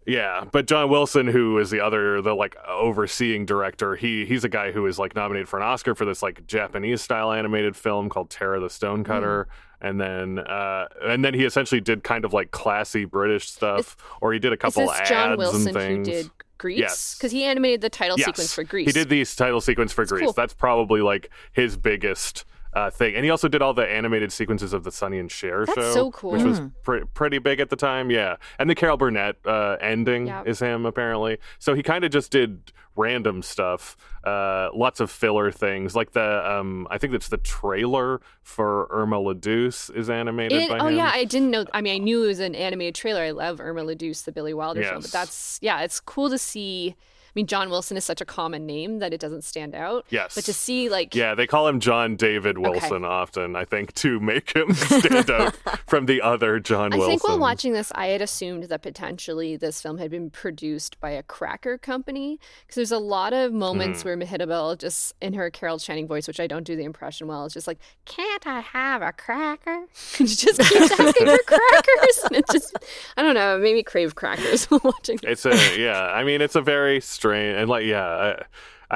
[0.06, 4.48] Yeah, but John Wilson, who is the other, the like overseeing director, he he's a
[4.48, 8.08] guy who was like nominated for an Oscar for this like Japanese style animated film
[8.08, 9.48] called Tara the Stonecutter.
[9.50, 13.78] Mm and then uh, and then he essentially did kind of like classy British stuff,
[13.80, 16.08] is, or he did a couple is ads John Wilson and things.
[16.08, 16.78] Who did Grease?
[16.78, 18.26] Yes, because he animated the title yes.
[18.26, 18.86] sequence for Grease.
[18.86, 20.24] He did the title sequence for That's Grease.
[20.24, 20.32] Cool.
[20.34, 23.14] That's probably like his biggest uh, thing.
[23.14, 25.92] And he also did all the animated sequences of the Sonny and Cher That's show,
[25.92, 26.32] so cool.
[26.32, 28.10] which was pre- pretty big at the time.
[28.10, 30.46] Yeah, and the Carol Burnett uh, ending yep.
[30.46, 31.38] is him apparently.
[31.58, 36.50] So he kind of just did random stuff, uh, lots of filler things, like the
[36.50, 40.88] um, I think it's the trailer for Irma la Douce is animated it, by oh,
[40.88, 40.96] him.
[40.96, 41.64] yeah, I didn't know.
[41.72, 43.22] I mean, I knew it was an animated trailer.
[43.22, 44.90] I love Irma la Douce, the Billy Wilder yes.
[44.90, 46.94] film, but that's yeah, it's cool to see
[47.34, 50.06] mean, John Wilson is such a common name that it doesn't stand out.
[50.10, 50.34] Yes.
[50.34, 51.14] But to see, like.
[51.14, 53.12] Yeah, they call him John David Wilson okay.
[53.12, 57.02] often, I think, to make him stand out from the other John Wilson.
[57.02, 61.00] I think while watching this, I had assumed that potentially this film had been produced
[61.00, 62.38] by a cracker company.
[62.62, 64.04] Because there's a lot of moments mm.
[64.04, 67.44] where Mehetabel, just in her Carol Channing voice, which I don't do the impression well,
[67.46, 69.86] is just like, can't I have a cracker?
[70.18, 72.24] And she just keeps asking for crackers.
[72.24, 72.76] And it's just,
[73.16, 76.40] I don't know, it made me crave crackers while watching It's a, yeah, I mean,
[76.40, 78.04] it's a very strange and like yeah.
[78.06, 78.44] I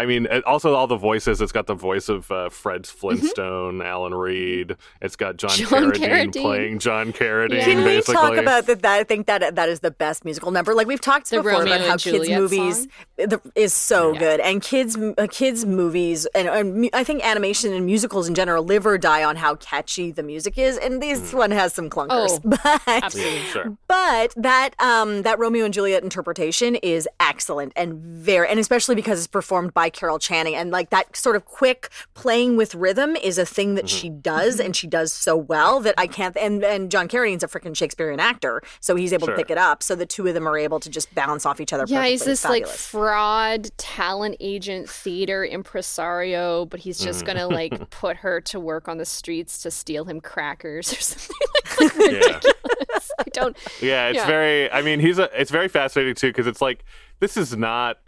[0.07, 1.41] mean, also all the voices.
[1.41, 2.99] It's got the voice of uh, Fred mm-hmm.
[2.99, 3.87] Flintstone, mm-hmm.
[3.87, 4.77] Alan Reed.
[5.01, 7.59] It's got John, John Carradine, Carradine, playing John Carradine.
[7.59, 7.65] Yeah.
[7.65, 8.15] Can we basically.
[8.15, 9.01] talk about that, that?
[9.01, 10.75] I think that that is the best musical number.
[10.75, 14.19] Like we've talked the before Romeo about how kids movies the, is so yeah.
[14.19, 18.65] good, and kids uh, kids movies, and, and, I think animation and musicals in general
[18.65, 20.77] live or die on how catchy the music is.
[20.77, 21.39] And this mm.
[21.39, 23.41] one has some clunkers, oh, but absolutely.
[23.45, 23.77] Sure.
[23.87, 29.19] but that um, that Romeo and Juliet interpretation is excellent and very, and especially because
[29.19, 33.39] it's performed by Carol Channing and like that sort of quick playing with rhythm is
[33.39, 33.97] a thing that mm-hmm.
[33.97, 37.49] she does and she does so well that I can't and and John Carradine's a
[37.49, 39.37] freaking Shakespearean actor so he's able sure.
[39.37, 41.61] to pick it up so the two of them are able to just bounce off
[41.61, 47.27] each other yeah he's this like fraud talent agent theater impresario but he's just mm.
[47.27, 51.37] gonna like put her to work on the streets to steal him crackers or something
[51.81, 53.01] like, like ridiculous yeah.
[53.19, 54.27] I don't yeah it's yeah.
[54.27, 56.85] very I mean he's a it's very fascinating too because it's like
[57.21, 57.99] this is not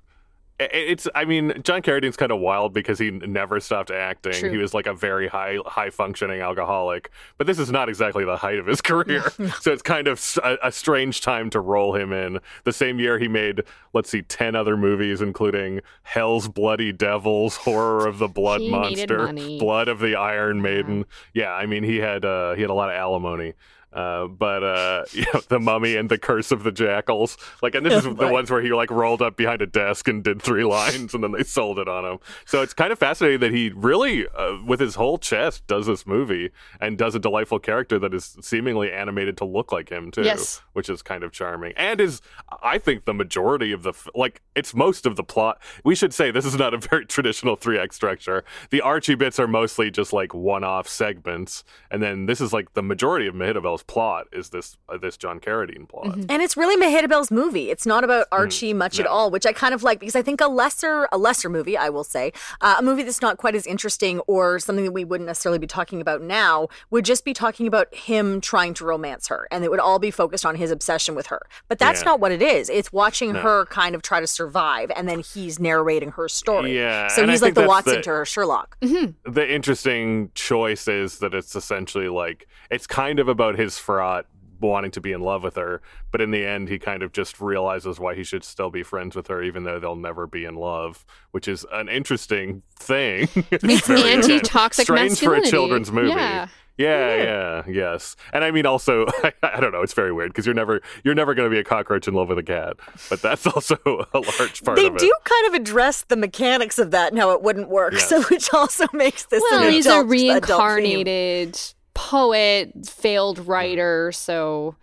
[0.59, 4.33] it's i mean john carradine's kind of wild because he never stopped acting.
[4.33, 4.51] True.
[4.51, 8.37] he was like a very high high functioning alcoholic but this is not exactly the
[8.37, 9.25] height of his career.
[9.61, 12.41] So it's kind of a, a, strange time to roll him in.
[12.65, 18.07] The same year he made let's see 10 other movies including hell's bloody devils horror
[18.07, 21.05] of the blood monster blood of the iron maiden.
[21.33, 21.45] Yeah.
[21.45, 23.55] yeah i mean he had uh, he had a lot of alimony
[23.93, 27.85] Uh, but uh, you know, the Mummy and the Curse of the Jackals, like, and
[27.87, 30.65] this is the ones where he like rolled up behind a desk and did three
[30.77, 32.19] lines, and then they sold it on him.
[32.45, 36.07] So it's kind of fascinating that he really, uh, with his whole chest, does this
[36.07, 40.23] movie and does a delightful character that is seemingly animated to look like him too,
[40.23, 40.61] Yes.
[40.75, 41.73] which is kind of charming.
[41.77, 42.21] And is,
[42.63, 45.59] I think, the majority of the like, it's most of the plot.
[45.85, 48.45] We should say this is not a very traditional three act structure.
[48.71, 52.75] The Archie bits are mostly just like one off segments, and then this is like
[52.75, 53.35] the majority of
[53.77, 56.15] Mehitabel's plot is this uh, this John Carradine plot.
[56.29, 57.71] And it's really Mehitabel's movie.
[57.71, 60.41] It's not about Archie much at all, which I kind of like because I think
[60.41, 63.67] a lesser a lesser movie, I will say, uh, a movie that's not quite as
[63.67, 67.67] interesting or something that we wouldn't necessarily be talking about now would just be talking
[67.67, 71.15] about him trying to romance her, and it would all be focused on his obsession
[71.15, 71.41] with her.
[71.69, 72.07] But that's Yeah.
[72.11, 72.69] not what it is.
[72.71, 76.77] It's watching her kind of try to survive, and then he's narrating her story.
[76.77, 78.77] Yeah, So and I he's like the Watson the- to her Sherlock.
[78.81, 84.27] the interesting choice is that it's essentially like it's kind of about his fraught
[84.61, 87.41] wanting to be in love with her, but in the end he kind of just
[87.41, 90.55] realizes why he should still be friends with her even though they'll never be in
[90.55, 93.29] love, which is an interesting thing.
[93.51, 96.09] it's very, anti-toxic strange for a children's movie.
[96.09, 96.49] Yeah.
[96.79, 98.17] Yeah, yeah, yes.
[98.35, 99.07] And I mean also
[99.43, 101.65] I, don't know, it's very weird because you're never you're never going to be a
[101.65, 102.77] cockroach in love with a cat,
[103.09, 104.99] but that's also a large part They of it.
[104.99, 108.09] They do kind of address the mechanics of that and how it wouldn't work, Yes.
[108.09, 111.59] so which also makes this Well, an he's adult, a adult reincarnated
[111.97, 114.77] poet, failed writer, so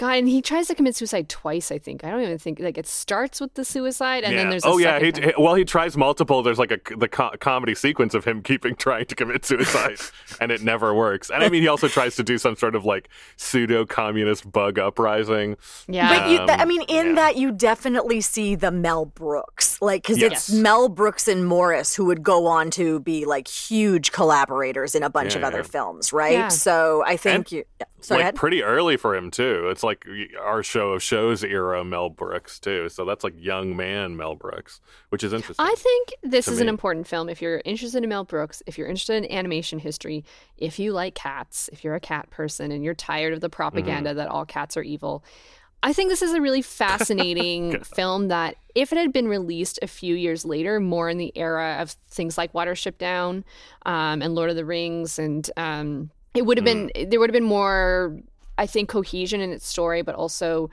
[0.00, 1.70] God, and he tries to commit suicide twice.
[1.70, 4.64] I think I don't even think like it starts with the suicide, and then there's
[4.64, 5.22] a oh yeah he, time.
[5.28, 8.74] he- well he tries multiple there's like a the co- comedy sequence of him keeping
[8.74, 9.98] trying to commit suicide
[10.40, 12.84] and it never works and i mean he also tries to do some sort of
[12.84, 15.56] like pseudo communist bug uprising
[15.88, 16.08] yeah.
[16.08, 17.14] But you, th- I Um, mean, in yeah.
[17.16, 20.32] that you definitely see the Mel Brooks, like because Yes.
[20.48, 25.02] it's Mel Brooks and Morris who would go on to be like huge collaborators in
[25.02, 26.32] a bunch of Yeah, other films, right?
[26.32, 26.48] Yeah.
[26.48, 27.64] So I think And, you.
[28.00, 29.68] Sorry, like pretty early for him too.
[29.70, 30.06] It's like
[30.40, 32.88] our show of shows era mel brooks too.
[32.88, 35.64] So that's like young man mel brooks which is interesting.
[35.64, 37.28] I think this is an important film.
[37.28, 40.24] If you're interested in Mel Brooks, if you're interested in animation history,
[40.56, 44.14] if you like cats, if you're a cat person and you're tired of the propaganda
[44.14, 45.24] that all cats are evil,
[45.82, 49.88] I think this is a really fascinating film that if it had been released a
[49.88, 53.44] few years later, more in the era of things like Watership Down
[53.84, 57.34] um, and Lord of the Rings, and um, it would have been there would have
[57.34, 58.18] been more,
[58.58, 60.70] I think, cohesion in its story, but also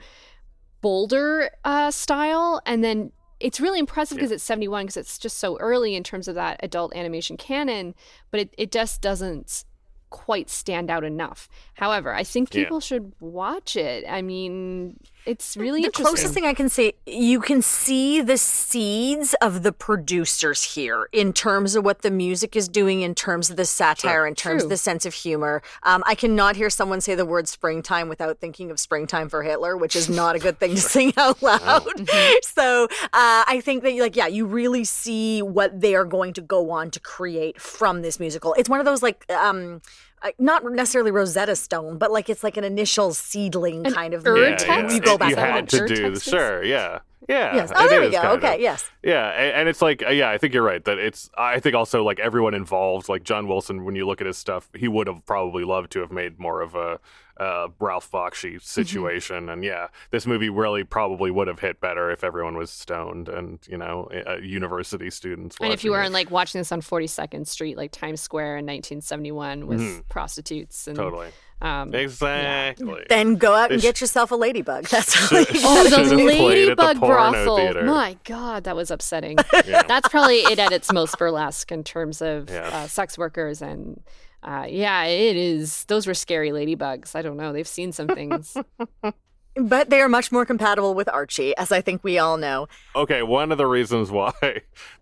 [0.80, 2.60] bolder uh, style.
[2.66, 6.28] And then it's really impressive because it's 71 because it's just so early in terms
[6.28, 7.94] of that adult animation canon,
[8.30, 9.64] but it, it just doesn't
[10.10, 11.48] quite stand out enough.
[11.74, 12.64] However, I think Yeah.
[12.64, 14.04] people should watch it.
[14.08, 16.06] I mean, it's really the interesting.
[16.06, 21.34] closest thing I can say, you can see the seeds of the producers here in
[21.34, 24.66] terms of what the music is doing, in terms of the satire, in terms True.
[24.66, 25.60] of the sense of humor.
[25.82, 29.76] Um, I cannot hear someone say the word springtime without thinking of springtime for Hitler,
[29.76, 32.08] which is not a good thing to sing out loud.
[32.42, 36.40] So uh, I think that, like, yeah, you really see what they are going to
[36.40, 38.54] go on to create from this musical.
[38.54, 39.82] It's one of those, like, um,
[40.22, 44.26] uh, not necessarily Rosetta Stone, but like it's like an initial seedling An kind of
[44.26, 44.92] Ur yeah, yeah.
[44.92, 46.28] You go back you had to Ur do text?
[46.28, 47.72] sure yeah yeah Yes.
[47.74, 48.20] Oh, there we go.
[48.20, 48.44] kind of.
[48.44, 48.62] Okay.
[48.62, 48.90] Yes.
[49.02, 51.30] Yeah, a- and it's like, uh, yeah, I think you're right that it's.
[51.36, 54.68] I think also like everyone involved, like John Wilson, when you look at his stuff,
[54.74, 57.00] he would have probably loved to have made more of a
[57.38, 62.24] uh, Ralph Bakshi situation, and yeah, this movie really probably would have hit better if
[62.24, 65.56] everyone was stoned and you know, uh, university students.
[65.60, 69.66] and if you weren't like watching this on 42nd Street, like Times Square in 1971
[69.68, 71.28] with prostitutes and totally,
[71.60, 73.04] um, exactly.
[73.08, 74.84] Then go out and get yourself a ladybug.
[74.88, 76.36] That's all you Oh, gotta the Should've do.
[76.36, 77.56] played at the ladybug porno brothel!
[77.56, 77.82] theater.
[77.84, 79.38] My God, that was upsetting.
[79.66, 79.82] Yeah.
[79.82, 82.68] That's probably it at its most burlesque in terms of Yeah.
[82.72, 84.00] uh, sex workers and.
[84.40, 85.84] Uh, yeah, it is.
[85.86, 87.16] Those were scary ladybugs.
[87.16, 87.52] I don't know.
[87.52, 88.56] They've seen some things.
[89.56, 92.68] But they are much more compatible with Archie, as I think we all know.
[92.94, 94.32] Okay, one of the reasons why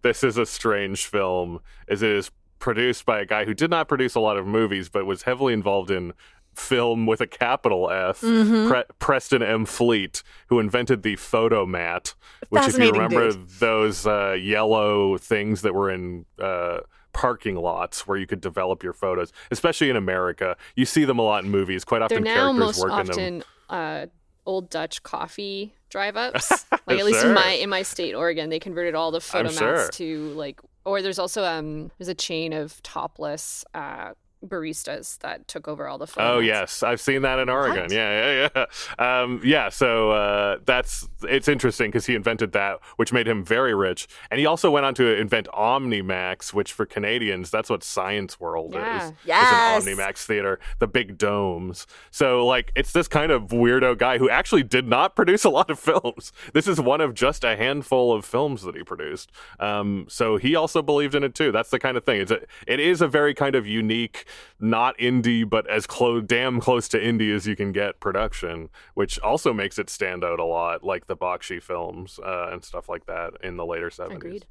[0.00, 3.86] this is a strange film is it is produced by a guy who did not
[3.86, 6.14] produce a lot of movies, but was heavily involved in
[6.56, 8.68] film with a capital F, Mm-hmm.
[8.68, 9.64] Pre- Preston M.
[9.66, 12.14] Fleet, who invented the Fotomat,
[12.48, 13.48] which, if you remember dude.
[13.60, 16.24] those uh, yellow things that were in.
[16.38, 16.78] Uh,
[17.12, 21.22] parking lots where you could develop your photos especially in america you see them a
[21.22, 24.06] lot in movies quite They're often now characters most work in them often uh,
[24.44, 26.66] old Dutch coffee drive-ups.
[26.86, 27.30] Like at least Sure.
[27.30, 29.88] in my in my state, Oregon, they converted all the Fotomats sure.
[29.92, 30.60] to like.
[30.84, 34.10] Or there's also um there's a chain of topless uh
[34.46, 36.24] baristas that took over all the phone.
[36.24, 37.84] Oh yes, I've seen that in Oregon.
[37.84, 37.92] What?
[37.92, 38.66] Yeah, yeah,
[38.98, 39.22] yeah.
[39.22, 39.68] Um, yeah.
[39.68, 44.40] So uh, that's it's interesting because he invented that, which made him very rich, and
[44.40, 49.08] he also went on to invent OmniMax, which for Canadians, that's what Science World yeah.
[49.08, 49.12] is.
[49.24, 49.78] Yes.
[49.78, 51.86] It's an OmniMax theater, the big domes.
[52.10, 55.70] So like, it's this kind of weirdo guy who actually did not produce a lot
[55.70, 56.32] of films.
[56.52, 59.30] This is one of just a handful of films that he produced.
[59.58, 61.52] Um, so he also believed in it too.
[61.52, 62.20] That's the kind of thing.
[62.20, 64.26] It's a, it is a very kind of unique
[64.60, 69.18] not indie, but as close, damn close to indie as you can get production, which
[69.20, 73.06] also makes it stand out a lot, like the Bakshi films uh, and stuff like
[73.06, 74.16] that in the later 70s.
[74.16, 74.46] Agreed.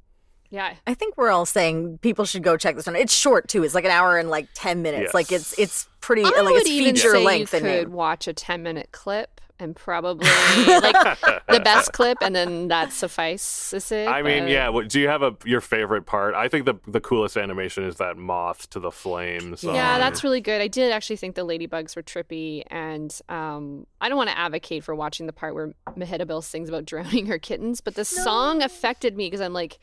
[0.49, 0.75] Yeah.
[0.85, 2.95] I think we're all saying people should go check this one.
[2.95, 3.63] It's short too.
[3.63, 5.05] It's like an hour and like 10 minutes.
[5.05, 5.13] Yes.
[5.13, 8.27] Like it's it's pretty I like would it's even feature say length you could watch
[8.27, 14.07] a 10 minute clip and probably like the best clip and then that suffices it.
[14.07, 14.81] I mean, but- yeah.
[14.87, 16.35] Do you have a your favorite part?
[16.35, 19.63] I think the the coolest animation is that moth to the flames.
[19.63, 20.61] Yeah, that's really good.
[20.61, 24.83] I did actually think the ladybugs were trippy, and um, I don't want to advocate
[24.83, 29.15] for watching the part where Mehitabel sings about drowning her kittens, but the song affected
[29.15, 29.79] me because I'm like,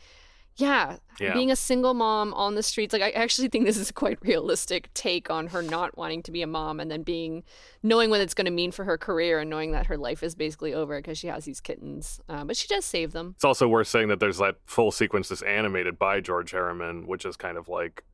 [0.56, 1.32] yeah, Yeah.
[1.34, 4.18] being a single mom on the streets, like I actually think this is a quite
[4.22, 7.42] realistic take on her not wanting to be a mom, and then being
[7.82, 10.34] knowing what it's going to mean for her career, and knowing that her life is
[10.34, 13.32] basically over because she has these kittens, uh, but she does save them.
[13.36, 17.24] It's also worth saying that there's that full sequence that's animated by George Herriman, which
[17.24, 18.04] is kind of like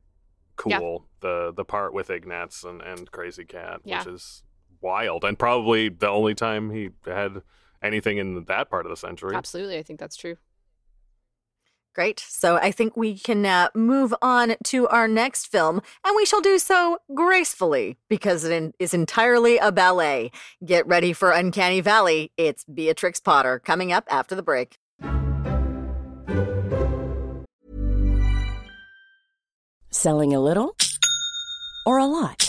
[0.55, 0.71] cool.
[0.71, 0.97] Yeah.
[1.21, 3.99] The the part with Ignatz and, and Krazy Kat, Yeah.
[3.99, 4.43] which is
[4.81, 7.41] wild and probably the only time he had
[7.83, 9.35] anything in that part of the century.
[9.35, 10.37] Absolutely, I think that's true.
[11.95, 12.19] Great.
[12.19, 16.41] So I think we can uh, move on to our next film, and we shall
[16.41, 20.31] do so gracefully because it is entirely a ballet.
[20.63, 22.31] Get ready for Uncanny Valley.
[22.37, 24.77] It's Beatrix Potter coming up after the break.
[29.91, 30.75] Selling a little
[31.85, 32.48] or a lot?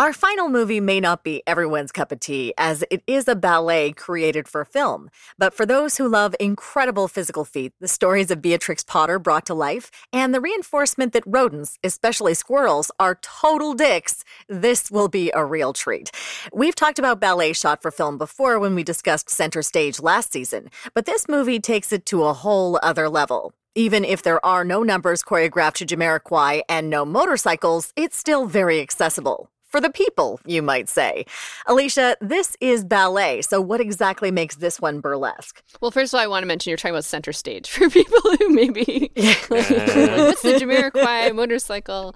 [0.00, 3.92] Our final movie may not be everyone's cup of tea, as it is a ballet
[3.92, 5.08] created for film.
[5.38, 9.54] But for those who love incredible physical feat, the stories of Beatrix Potter brought to
[9.54, 15.44] life, and the reinforcement that rodents, especially squirrels, are total dicks, this will be a
[15.44, 16.10] real treat.
[16.52, 20.70] We've talked about ballet shot for film before when we discussed Center Stage last season,
[20.94, 23.52] but this movie takes it to a whole other level.
[23.76, 28.80] Even if there are no numbers choreographed to Jamiroquai and no motorcycles, it's still very
[28.80, 29.50] accessible.
[29.74, 31.26] For the people, you might say.
[31.66, 35.64] Alicia, this is ballet, so what exactly makes this one burlesque?
[35.80, 38.20] Well, first of all, I want to mention you're talking about center stage for people
[38.38, 39.10] who maybe
[39.48, 42.14] what's the Jamiroquai motorcycle.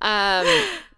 [0.00, 0.46] Um,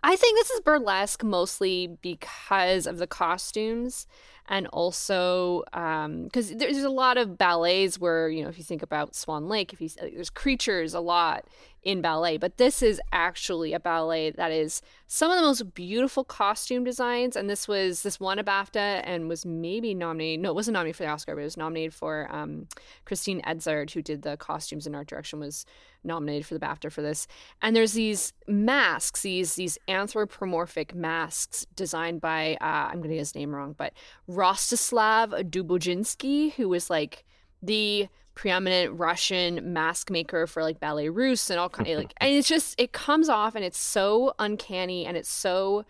[0.05, 4.07] I think this is burlesque mostly because of the costumes
[4.49, 9.17] and also because there's a lot of ballets where you know if you think about
[9.17, 11.47] Swan Lake, if you there's creatures a lot
[11.87, 16.25] in ballet, but this is actually a ballet that is some of the most beautiful
[16.25, 17.37] costume designs.
[17.37, 20.43] And this was this won a BAFTA and was maybe nominated.
[20.43, 22.67] No, it wasn't nominated for the Oscar, but it was nominated for um,
[23.05, 25.65] Christine Edzard, who did the costumes and art direction, was
[26.03, 27.29] nominated for the BAFTA for this.
[27.63, 33.19] And there's these masks, these these anthropomorphic masks designed by uh, I'm going to get
[33.21, 33.93] his name wrong, but
[34.29, 37.25] Rostislav Doboujinsky, who was like
[37.63, 42.33] the preeminent Russian mask maker for like ballet russe and all kind of like and
[42.33, 45.85] it's just it comes off and it's so uncanny and it's so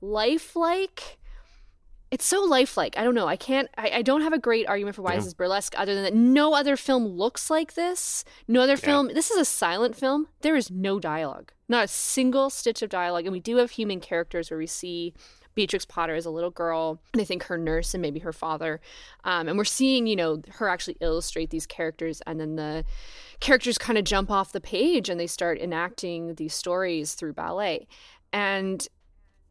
[0.00, 1.18] lifelike
[2.10, 2.96] it's so lifelike.
[2.96, 3.28] I don't know.
[3.28, 3.68] I can't.
[3.76, 6.14] I, I don't have a great argument for why this is burlesque, other than that
[6.14, 8.24] no other film looks like this.
[8.46, 9.10] No other film.
[9.12, 10.28] This is a silent film.
[10.40, 14.00] There is no dialogue, not a single stitch of dialogue, and we do have human
[14.00, 15.12] characters where we see
[15.58, 18.80] Beatrix Potter as a little girl, and I think her nurse and maybe her father,
[19.24, 22.84] um, and we're seeing you know her actually illustrate these characters, and then the
[23.40, 27.88] characters kind of jump off the page and they start enacting these stories through ballet,
[28.32, 28.86] and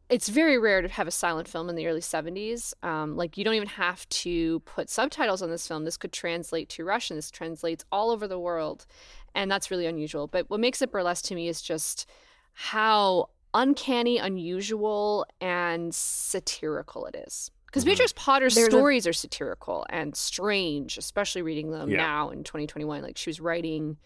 [0.08, 2.72] it's very rare to have a silent film in the early 70s.
[2.82, 5.84] Um, like, you don't even have to put subtitles on this film.
[5.84, 7.16] This could translate to Russian.
[7.16, 8.86] This translates all over the world.
[9.34, 10.26] And that's really unusual.
[10.26, 12.08] But what makes it burlesque to me is just
[12.54, 17.50] how uncanny, unusual, and satirical it is.
[17.66, 17.90] Because Mm-hmm.
[17.90, 21.98] Beatrix Potter's There's a- stories are satirical and strange, especially reading them Yeah.
[21.98, 23.02] now in 2021.
[23.02, 23.98] Like, she was writing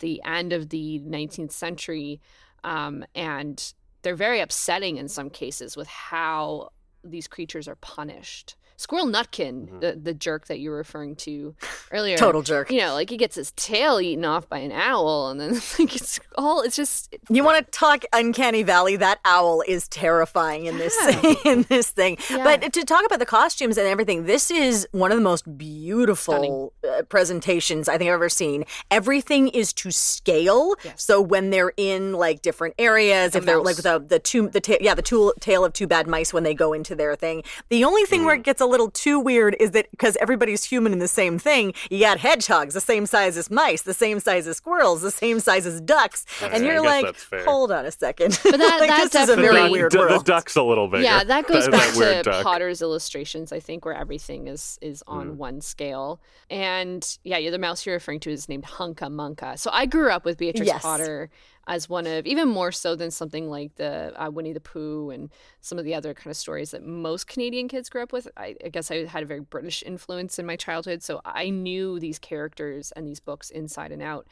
[0.00, 2.20] the end of the 19th century.
[2.64, 3.72] Um, and
[4.02, 6.70] they're very upsetting in some cases with how
[7.04, 8.56] these creatures are punished.
[8.76, 9.78] Squirrel Nutkin, Mm-hmm.
[9.80, 11.54] the, the jerk that you were referring to
[11.92, 12.16] earlier.
[12.16, 12.70] Total jerk.
[12.70, 15.96] You know, like he gets his tail eaten off by an owl, and then like
[15.96, 18.96] it's all, it's just, You want to talk uncanny valley?
[18.96, 20.96] That owl is terrifying in this
[21.44, 22.18] in this thing.
[22.30, 22.44] Yeah.
[22.44, 26.72] But to talk about the costumes and everything, this is one of the most beautiful
[26.88, 28.64] uh, presentations I think I've ever seen.
[28.90, 30.74] Everything is to scale.
[30.84, 31.02] Yes.
[31.02, 34.76] So when they're in like different areas, if they're like the the two the ta-
[34.80, 37.42] yeah the two, tail of two bad mice when they go into their thing.
[37.70, 38.24] The only thing Mm.
[38.24, 41.38] where it gets a little too weird is that because everybody's human in the same
[41.38, 45.10] thing, you got hedgehogs the same size as mice, the same size as squirrels, the
[45.10, 47.14] same size as ducks, Okay, and you're like,
[47.44, 48.38] hold on a second.
[48.42, 50.88] But that- like, that this is a very definitely- weird the, the duck's a little
[50.88, 51.04] bigger.
[51.04, 52.42] yeah, that goes That- back that to duck.
[52.44, 55.36] Potter's illustrations, I think, where everything is is on Mm.
[55.36, 56.20] one scale.
[56.50, 59.56] And yeah, yeah, the mouse you're referring to is named Hunca Munca.
[59.56, 60.82] So I grew up with Beatrix Yes.
[60.82, 61.30] Potter
[61.66, 65.30] as one of, even more so than something like the uh, Winnie the Pooh and
[65.60, 68.28] some of the other kind of stories that most Canadian kids grew up with.
[68.36, 71.98] I, I guess I had a very British influence in my childhood, so I knew
[71.98, 74.26] these characters and these books inside and out.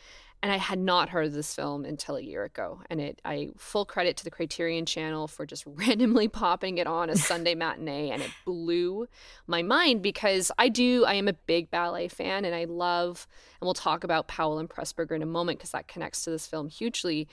[0.44, 2.82] And I had not heard of this film until a year ago.
[2.90, 7.08] And it I full credit to the Criterion channel for just randomly popping it on
[7.08, 9.06] a Sunday matinee and it blew
[9.46, 13.26] my mind because I do I am a big ballet fan and I love
[13.58, 16.46] and we'll talk about Powell and Pressburger in a moment because that connects to this
[16.46, 17.26] film hugely.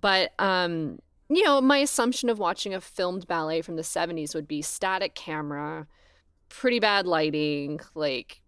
[0.00, 4.46] But um you know, my assumption of watching a filmed ballet from the 70s would
[4.46, 5.88] be static camera,
[6.50, 8.42] pretty bad lighting, like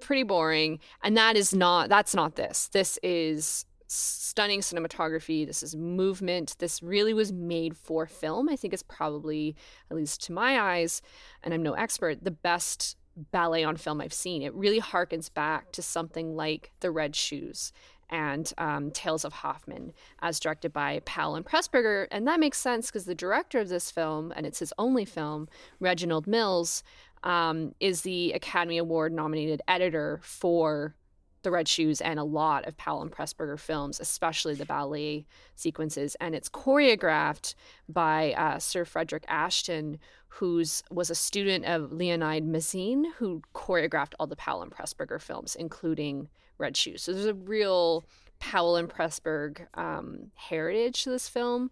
[0.00, 2.68] pretty boring and that is not that's not this.
[2.68, 5.46] This is stunning cinematography.
[5.46, 6.56] This is movement.
[6.58, 8.48] This really was made for film.
[8.48, 9.56] I think it's probably
[9.90, 11.00] at least to my eyes
[11.42, 12.96] and i'm no expert the best
[13.32, 14.42] ballet on film i've seen.
[14.42, 17.72] It really harkens back to something like the red shoes
[18.10, 22.06] and um, Tales of Hoffmann, as directed by Powell and Pressburger.
[22.10, 25.48] And that makes sense because the director of this film, and it's his only film,
[25.78, 26.82] Reginald Mills,
[27.22, 30.94] um, is the Academy Award nominated editor for
[31.42, 36.16] The Red Shoes and a lot of Powell and Pressburger films, especially the ballet sequences.
[36.20, 37.54] And it's choreographed
[37.88, 39.98] by uh, Sir Frederick Ashton,
[40.28, 45.56] who was a student of Leonide Massine, who choreographed all the Powell and Pressburger films,
[45.56, 47.02] including Red Shoes.
[47.02, 48.04] So there's a real
[48.40, 51.70] Powell and Pressburg um, heritage to this film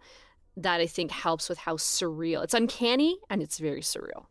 [0.56, 2.42] that I think helps with how surreal.
[2.42, 4.26] It's uncanny and it's very surreal.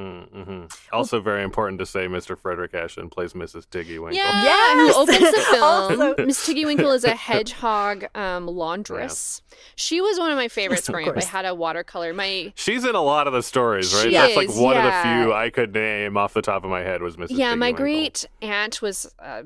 [0.00, 0.64] Mm-hmm.
[0.92, 2.38] Also, very important to say, Mr.
[2.38, 3.68] Frederick Ashton plays Mrs.
[3.68, 4.16] Tiggy Winkle.
[4.16, 4.94] Yeah, Yes!
[4.94, 5.62] who opens the film.
[6.00, 9.42] Also- Miss Tiggy Winkle is a hedgehog um, laundress.
[9.76, 11.16] She was one of my favorites Yes, growing up.
[11.16, 12.14] I had a watercolor.
[12.14, 14.04] My She's in a lot of the stories, right?
[14.04, 14.86] She That's like one yeah.
[14.86, 17.28] of the few I could name off the top of my head was Mrs.
[17.28, 17.34] Tiggy.
[17.38, 17.84] Yeah, Tiggy my Winkle.
[17.84, 19.44] great aunt was a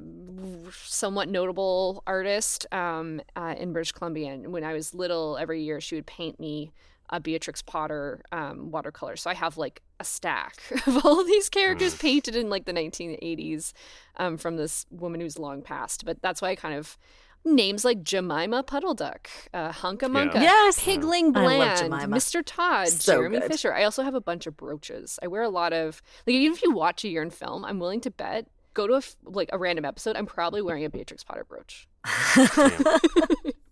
[0.72, 4.32] somewhat notable artist um, uh, in British Columbia.
[4.32, 6.70] And when I was little, every year she would paint me
[7.10, 9.16] a Beatrix Potter um, watercolor.
[9.16, 12.72] So I have like a stack of all of these characters painted in like the
[12.72, 13.72] 1980s
[14.16, 16.04] um, from this woman who's long passed.
[16.04, 16.96] But that's why I kind of
[17.44, 20.82] names like Jemima Puddle Duck, uh, Hunca Munca, Yes.
[20.82, 22.42] Pigling Bland, Mr.
[22.44, 23.50] Todd, So Jeremy good.
[23.50, 23.74] Fisher.
[23.74, 25.18] I also have a bunch of brooches.
[25.22, 27.78] I wear a lot of like even if you watch a year in film, I'm
[27.78, 30.16] willing to bet go to a f- like a random episode.
[30.16, 31.86] I'm probably wearing a Beatrix Potter brooch.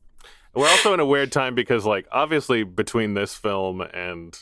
[0.54, 4.38] We're also in a weird time because, like, obviously between this film and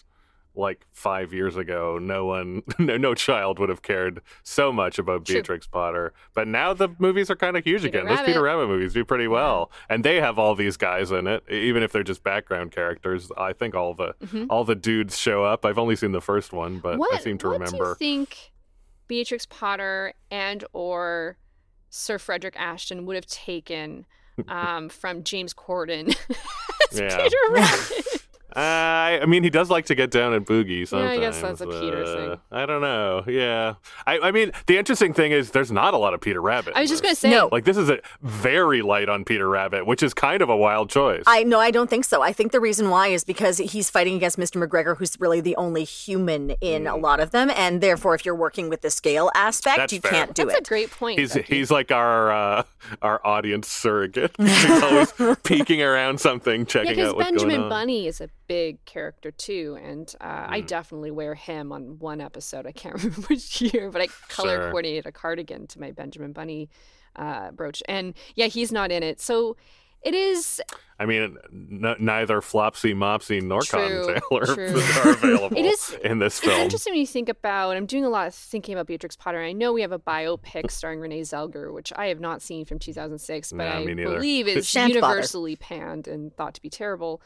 [0.57, 5.25] like five years ago, no one, no, no child would have cared so much about
[5.25, 5.37] True.
[5.37, 6.13] Beatrix Potter.
[6.35, 8.09] But now the movies are kind of huge Peter again.
[8.17, 11.45] Those Peter Rabbit movies do pretty well, and they have all these guys in it,
[11.49, 13.31] even if they're just background characters.
[13.39, 14.15] I think all the
[14.51, 15.65] all the dudes show up.
[15.65, 16.99] I've only seen the first one, but Mm-hmm.
[16.99, 17.85] what I seem to what remember.
[17.85, 18.51] do you think
[19.07, 21.37] Beatrix Potter and or
[21.91, 24.05] Sir Frederick Ashton would have taken
[24.49, 26.09] um, from James Corden
[26.93, 27.16] as Yeah.
[27.22, 28.07] Peter Rabbit?
[28.57, 30.99] I, I mean, he does like to get down and boogie Yeah.
[30.99, 32.41] I guess that's a Peter uh, thing.
[32.51, 33.25] I don't know.
[33.27, 33.75] Yeah.
[34.07, 36.75] I, I mean, the interesting thing is there's not a lot of Peter Rabbit.
[36.77, 37.49] I was just gonna say, No.
[37.51, 40.91] Like, this is a very light on Peter Rabbit, which is kind of a wild
[40.91, 41.25] choice.
[41.27, 42.23] I no, I don't think so.
[42.23, 44.65] I think the reason why is because he's fighting against Mr.
[44.65, 48.35] McGregor, who's really the only human in a lot of them, and therefore, if you're
[48.35, 50.11] working with the scale aspect, That's you fair.
[50.11, 50.59] can't do that's it.
[50.59, 51.19] That's a great point.
[51.19, 51.57] He's Becky.
[51.57, 52.63] he's like our uh,
[53.03, 54.35] our audience surrogate.
[54.39, 57.69] he's always peeking around something, checking because out what's Benjamin going on.
[57.71, 60.51] Bunny is a big character too, and uh, Mm.
[60.51, 62.67] I definitely wear him on one episode.
[62.67, 64.71] I can't remember which year, but I color Sure.
[64.71, 66.69] coordinated a cardigan to my Benjamin Bunny
[67.15, 69.21] uh, brooch, and yeah, he's not in it.
[69.21, 69.57] So
[70.03, 70.61] it is
[70.99, 76.19] I mean, n- neither Flopsy, Mopsy, nor True, Cottontail are, are available It is- in
[76.19, 76.53] this film.
[76.55, 77.77] It's interesting when you think about.
[77.77, 79.39] I'm doing a lot of thinking about Beatrix Potter.
[79.39, 82.65] And I know we have a biopic starring Renee Zellweger, which I have not seen
[82.67, 87.21] from 2006, but Nah, I believe is universally panned and thought to be terrible.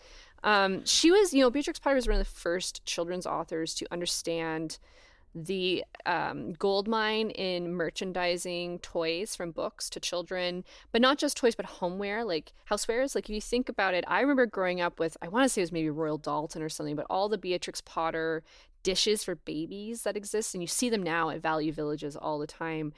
[0.45, 3.87] Um, she was, you know, Beatrix Potter was one of the first children's authors to
[3.91, 4.79] understand
[5.35, 11.57] the um, gold mine in merchandising toys from books to children, but not just toys,
[11.57, 13.15] but homeware, like housewares.
[13.17, 15.63] Like if you think about it, I remember growing up with, I want to say
[15.63, 18.45] it was maybe Royal Doulton or something, but all the Beatrix Potter
[18.85, 22.47] dishes for babies that exist, and you see them now at value villages all the
[22.47, 22.93] time.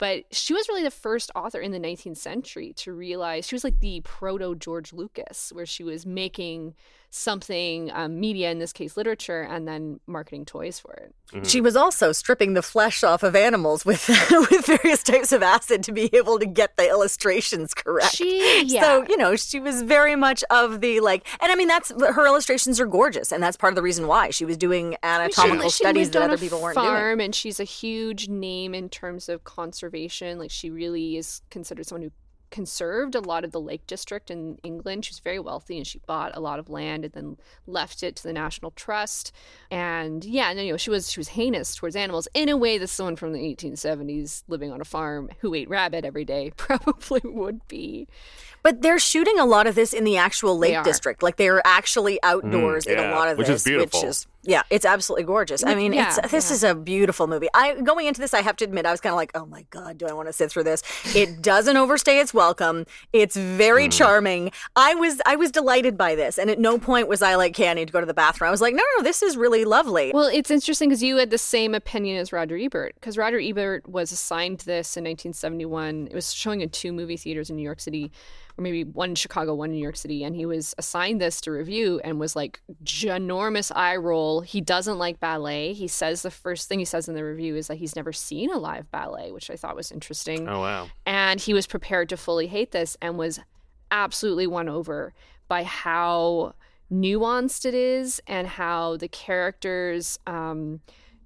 [0.00, 3.64] But she was really the first author in the 19th century to realize she was
[3.64, 6.74] like the proto George Lucas, where she was making
[7.10, 11.46] something, um, media in this case, literature, and then marketing toys for it.
[11.46, 15.82] She was also stripping the flesh off of animals with with various types of acid
[15.84, 18.16] to be able to get the illustrations correct.
[18.16, 18.80] She, yeah.
[18.80, 22.26] So you know, she was very much of the like, and I mean, that's her
[22.26, 25.84] illustrations are gorgeous, and that's part of the reason why she was doing anatomical she
[25.84, 26.86] studies lived that other people weren't doing.
[26.86, 30.38] farm, and she's a huge name in terms of conservation.
[30.38, 32.12] Like she really is considered someone who
[32.50, 35.04] conserved a lot of the Lake District in England.
[35.04, 37.36] She was very wealthy, and she bought a lot of land and then
[37.66, 39.32] left it to the National Trust.
[39.70, 42.78] And yeah, no, you know, she was she was heinous towards animals in a way
[42.78, 47.20] that someone from the 1870s living on a farm who ate rabbit every day probably
[47.24, 48.08] would be.
[48.62, 50.82] But they're shooting a lot of this in the actual Lake.
[50.84, 51.22] District.
[51.22, 54.00] Like they're actually mm, outdoors in a lot of which is this, beautiful.
[54.00, 55.64] which is yeah, it's absolutely gorgeous.
[55.64, 56.54] I mean, Yeah, it's this yeah.
[56.54, 57.48] is a beautiful movie.
[57.54, 59.66] I going into this, I have to admit, I was kind of like, oh my
[59.70, 60.82] god, do I want to sit through this?
[61.14, 62.86] It doesn't overstay its welcome.
[63.12, 63.90] It's very Hmm.
[63.90, 64.50] charming.
[64.76, 67.68] I was I was delighted by this, and at no point was I like, okay,
[67.68, 68.48] I need to go to the bathroom.
[68.48, 70.10] I was like, no, no, this is really lovely.
[70.14, 73.88] Well, it's interesting because you had the same opinion as Roger Ebert, because Roger Ebert
[73.88, 76.08] was assigned this in 1971.
[76.10, 78.10] It was showing in two movie theaters in New York City,
[78.60, 81.40] or maybe one in Chicago, one in New York City, and he was assigned this
[81.40, 84.42] to review and was like ginormous eye roll.
[84.42, 85.72] He doesn't like ballet.
[85.72, 88.50] He says the first thing he says in the review is that he's never seen
[88.52, 90.88] a live ballet, which I thought was interesting Oh wow.
[91.06, 93.40] and he was prepared to fully hate this and was
[93.90, 95.14] absolutely won over
[95.48, 96.54] by how
[96.92, 100.80] nuanced it is and how the characters um,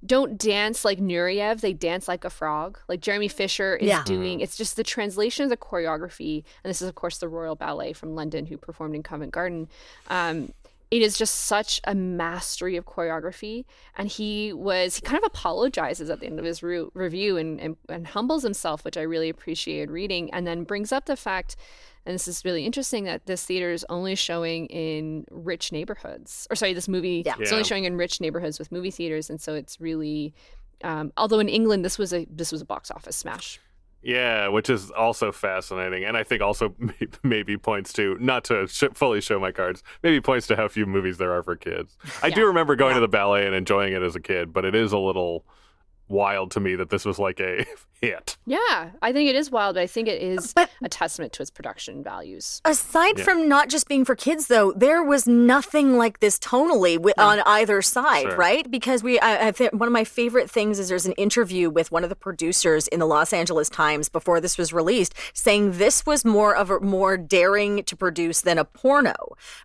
[0.07, 2.79] don't dance like Nureyev, they dance like a frog.
[2.89, 4.03] Like Jeremy Fisher is Yeah.
[4.05, 4.41] doing.
[4.41, 7.93] It's just the translation of the choreography, and this is of course the Royal Ballet
[7.93, 9.69] from London, who performed in Covent Garden.
[10.09, 10.53] Um,
[10.91, 13.65] it is just such a mastery of choreography,
[13.97, 17.61] and he was he kind of apologizes at the end of his re- review and,
[17.61, 21.57] and and humbles himself, which I really appreciated reading, and then brings up the fact.
[22.07, 26.47] And this is really interesting that this theater is only showing in rich neighborhoods.
[26.51, 27.37] Or sorry, this movie Yeah.
[27.41, 27.57] is Yeah.
[27.57, 30.35] only showing in rich neighborhoods with movie theaters, and so it's really.
[30.83, 33.59] Um, although in England this was a this was a box office smash.
[34.05, 36.75] Yeah, which is also fascinating, and I think also
[37.23, 39.83] maybe points to not to sh- fully show my cards.
[40.03, 41.97] Maybe points to how few movies there are for kids.
[42.23, 44.75] I do remember going to the ballet and enjoying it as a kid, but it
[44.75, 45.47] is a little
[46.07, 47.65] wild to me that this was like a
[48.07, 48.37] hit.
[48.47, 51.43] Yeah, I think it is wild, but I think it is But- a testament to
[51.43, 52.61] its production values.
[52.65, 53.25] Aside Yeah.
[53.25, 57.41] from not just being for kids, though, there was nothing like this tonally wi- on
[57.47, 58.37] either side, Sure.
[58.37, 58.71] right?
[58.71, 61.91] Because we, I, I think one of my favorite things is there's an interview with
[61.93, 66.05] one of the producers in the Los Angeles Times before this was released, saying this
[66.05, 69.15] was more of a more daring to produce than a porno,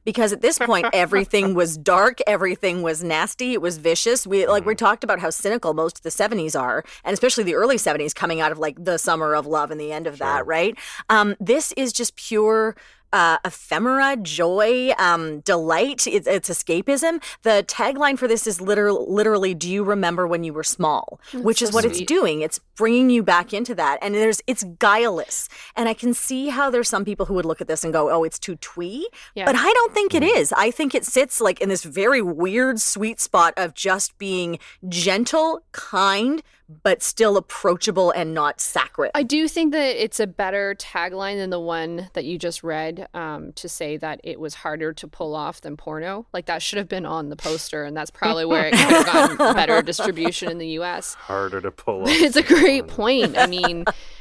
[0.06, 4.28] because at this point everything was dark, everything was nasty, it was vicious.
[4.28, 4.86] We like we mm-hmm.
[4.86, 8.29] talked about how cynical most of the '70s are, and especially the early '70s, coming
[8.38, 10.78] out of like the summer of love and the end of that, right?
[11.10, 12.76] Um, this is just pure
[13.12, 16.06] uh, ephemera, joy, um, delight.
[16.06, 17.24] It's, it's escapism.
[17.42, 21.62] The tagline for this is literal, literally, "Do you remember when you were small?" Which
[21.62, 22.42] is so what it's doing.
[22.42, 25.50] It's bringing you back into that, and there's it's guileless.
[25.76, 28.12] And I can see how there's some people who would look at this and go,
[28.12, 29.46] "Oh, it's too twee," Yeah.
[29.46, 30.54] but I don't think it is.
[30.54, 35.64] I think it sits like in this very weird, sweet spot of just being gentle,
[35.72, 36.44] kind.
[36.84, 39.12] But still approachable and not saccharine.
[39.16, 43.08] I do think that it's a better tagline than the one that you just read
[43.14, 46.28] um, to say that it was harder to pull off than porno.
[46.32, 49.06] Like that should have been on the poster, and that's probably where it could have
[49.06, 51.16] gotten better distribution in the U.S.
[51.16, 52.10] Harder to pull off.
[52.10, 53.38] it's a great point.
[53.38, 53.86] I mean,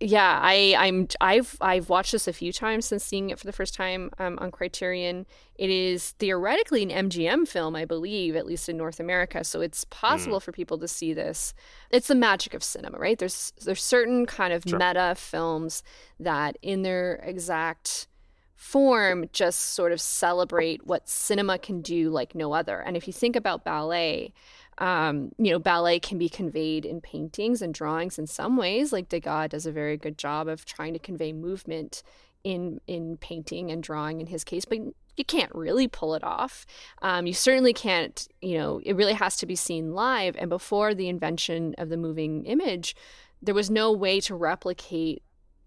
[0.00, 3.52] yeah, I I'm I've I've watched this a few times since seeing it for the
[3.52, 5.26] first time um, on Criterion.
[5.56, 9.42] It is theoretically an MGM film, I believe, at least in North America.
[9.42, 10.42] So it's possible mm.
[10.42, 11.52] for people to see this.
[11.90, 13.18] It's the magic of cinema, right?
[13.18, 14.78] There's there's certain kind of sure.
[14.78, 15.82] meta films
[16.20, 18.06] that, in their exact
[18.54, 22.78] form, just sort of celebrate what cinema can do like no other.
[22.80, 24.32] And if you think about ballet
[24.78, 28.92] um, you know, ballet can be conveyed in paintings and drawings in some ways.
[28.92, 32.02] Like Degas does a very good job of trying to convey movement
[32.44, 34.78] in in painting and drawing in his case, but
[35.16, 36.64] you can't really pull it off.
[37.02, 38.28] Um, you certainly can't.
[38.40, 40.36] You know, it really has to be seen live.
[40.38, 42.94] And before the invention of the moving image,
[43.42, 45.22] there was no way to replicate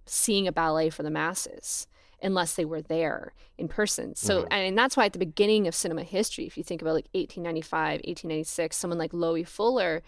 [0.05, 1.87] seeing a ballet for the masses
[2.21, 4.15] unless they were there in person.
[4.15, 4.53] So, mm-hmm.
[4.53, 8.01] and that's why at the beginning of cinema history, if you think about like 1895,
[8.05, 10.01] 1896, someone like Loie Fuller,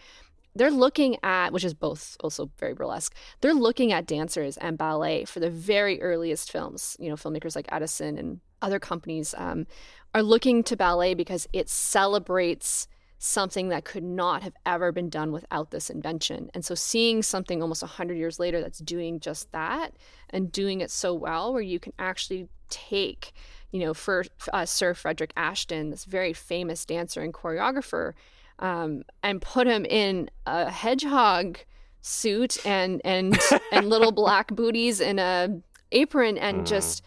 [0.55, 5.25] they're looking at, which is both also very burlesque, they're looking at dancers and ballet
[5.25, 6.95] for the very earliest films.
[6.99, 9.65] You know, filmmakers like Edison and other companies um,
[10.13, 12.87] are looking to ballet because it celebrates
[13.25, 16.51] something that could not have ever been done without this invention.
[16.53, 19.93] And so seeing something almost 100 years later that's doing just that
[20.29, 23.31] and doing it so well where you can actually take,
[23.71, 28.11] you know, for uh, Sir Frederick Ashton, this very famous dancer and choreographer,
[28.59, 31.59] um, and put him in a hedgehog
[32.01, 33.39] suit and and
[33.71, 35.61] and little black booties and a
[35.93, 36.67] apron and mm.
[36.67, 37.01] just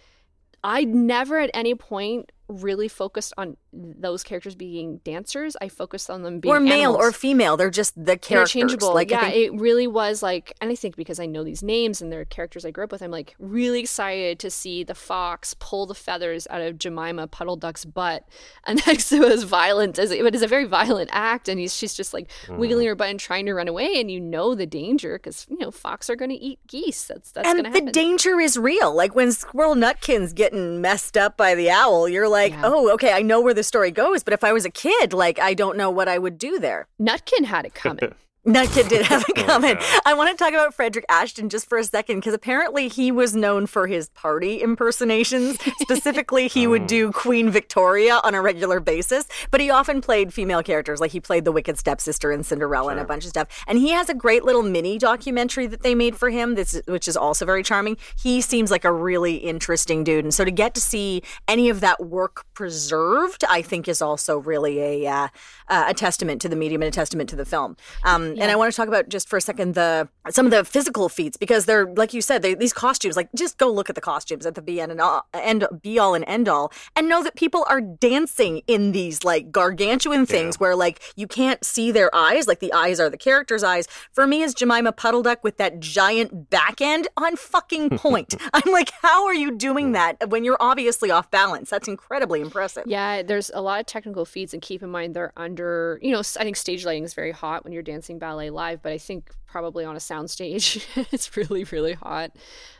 [0.64, 5.56] I never at any point really focused on those characters being dancers.
[5.60, 7.04] I focused on them being or male animals.
[7.04, 7.56] or female.
[7.56, 8.56] They're just the characters.
[8.56, 8.94] Interchangeable.
[8.94, 9.34] Like, yeah, think...
[9.34, 12.64] it really was like, and I think because I know these names and they're characters
[12.64, 16.46] I grew up with, I'm like really excited to see the fox pull the feathers
[16.50, 18.24] out of Jemima Puddle Duck's butt,
[18.66, 21.74] and next to was violent as it, it is a very violent act, and he's
[21.76, 22.56] she's just like mm.
[22.56, 25.58] wiggling her butt and trying to run away, and you know the danger because you
[25.58, 27.06] know fox are going to eat geese.
[27.06, 27.86] That's that's and going to happen.
[27.86, 28.94] the danger is real.
[28.94, 32.62] Like when Squirrel Nutkin's getting messed up by the owl, you're like, yeah.
[32.64, 35.38] oh, okay, I know where the story goes, but if I was a kid, like
[35.38, 36.86] I don't know what I would do there.
[37.00, 38.14] Nutkin had it coming.
[38.46, 39.78] That kid did have a comment.
[39.80, 43.10] Oh, I want to talk about Frederick Ashton just for a second because apparently he
[43.10, 45.58] was known for his party impersonations.
[45.80, 50.62] Specifically, he would do Queen Victoria on a regular basis, but he often played female
[50.62, 51.00] characters.
[51.00, 52.92] Like he played the Wicked Stepsister in Cinderella sure.
[52.92, 53.48] and a bunch of stuff.
[53.66, 57.08] And he has a great little mini documentary that they made for him, this, which
[57.08, 57.96] is also very charming.
[58.22, 60.24] He seems like a really interesting dude.
[60.24, 64.38] And so to get to see any of that work preserved, I think is also
[64.38, 65.28] really a, uh,
[65.68, 67.76] a testament to the medium and a testament to the film.
[68.04, 68.44] Um, yeah.
[68.44, 71.08] And I want to talk about just for a second the some of the physical
[71.08, 73.16] feats because they're like you said, they, these costumes.
[73.16, 76.14] Like just go look at the costumes at the be and all, and be all
[76.14, 80.58] and end all, and know that people are dancing in these like gargantuan things yeah.
[80.58, 82.46] where like you can't see their eyes.
[82.46, 83.86] Like the eyes are the character's eyes.
[84.12, 88.34] For me, is Jemima Puddle Duck with that giant back end on fucking point.
[88.52, 91.70] I'm like, how are you doing that when you're obviously off balance?
[91.70, 92.84] That's incredibly impressive.
[92.86, 95.98] Yeah, there's a lot of technical feats, and keep in mind they're under.
[96.02, 98.92] You know, I think stage lighting is very hot when you're dancing ballet live, but
[98.92, 102.32] I think probably on a soundstage it's really, really hot.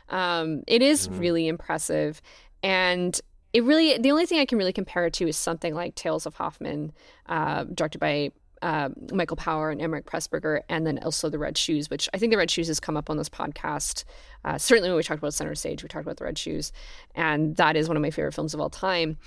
[0.09, 1.19] Um, it is mm-hmm.
[1.19, 2.21] really impressive.
[2.61, 3.19] And
[3.53, 6.25] it really, the only thing I can really compare it to is something like Tales
[6.25, 6.91] of Hoffmann,
[7.27, 8.31] uh, directed by
[8.61, 12.31] uh, Michael Powell and Emeric Pressburger, and then also The Red Shoes, which I think
[12.31, 14.03] The Red Shoes has come up on this podcast.
[14.43, 16.73] Uh, certainly, when we talked about Center Stage, we talked about The Red Shoes,
[17.15, 19.17] and that is one of my favorite films of all time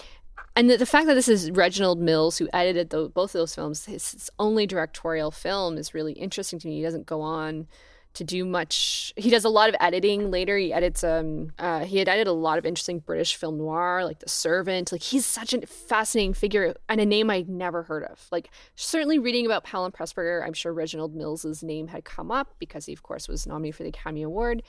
[0.60, 3.54] and the, the, fact that this is Reginald Mills who edited the, both of those
[3.54, 6.76] films, his, his, only directorial film is really interesting to me.
[6.76, 7.66] He doesn't go on
[8.12, 9.14] to do much.
[9.16, 10.58] He does a lot of editing later.
[10.58, 14.18] He edits um uh, he had edited a lot of interesting British film noir, like
[14.18, 14.92] The Servant.
[14.92, 18.26] Like he's such a fascinating figure and a name I'd never heard of.
[18.30, 22.84] Like certainly reading about and Pressburger, I'm sure Reginald Mills's name had come up because
[22.84, 24.62] he of course was nominated for the Academy Award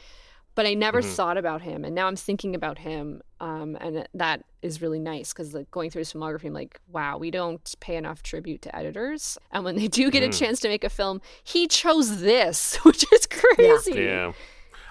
[0.56, 1.12] but I never mm-hmm.
[1.12, 5.34] thought about him, and now I'm thinking about him, um, and that is really nice
[5.34, 8.76] because like going through his filmography, I'm like, wow, we don't pay enough tribute to
[8.76, 10.30] editors, and when they do get mm.
[10.30, 13.94] a chance to make a film, he chose this, which is crazy.
[13.94, 14.02] Yeah.
[14.28, 14.32] yeah.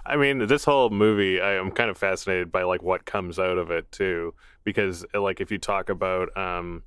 [0.06, 3.58] I mean, this whole movie, I am kind of fascinated by like what comes out
[3.58, 4.34] of it too,
[4.64, 6.82] because like if you talk about um,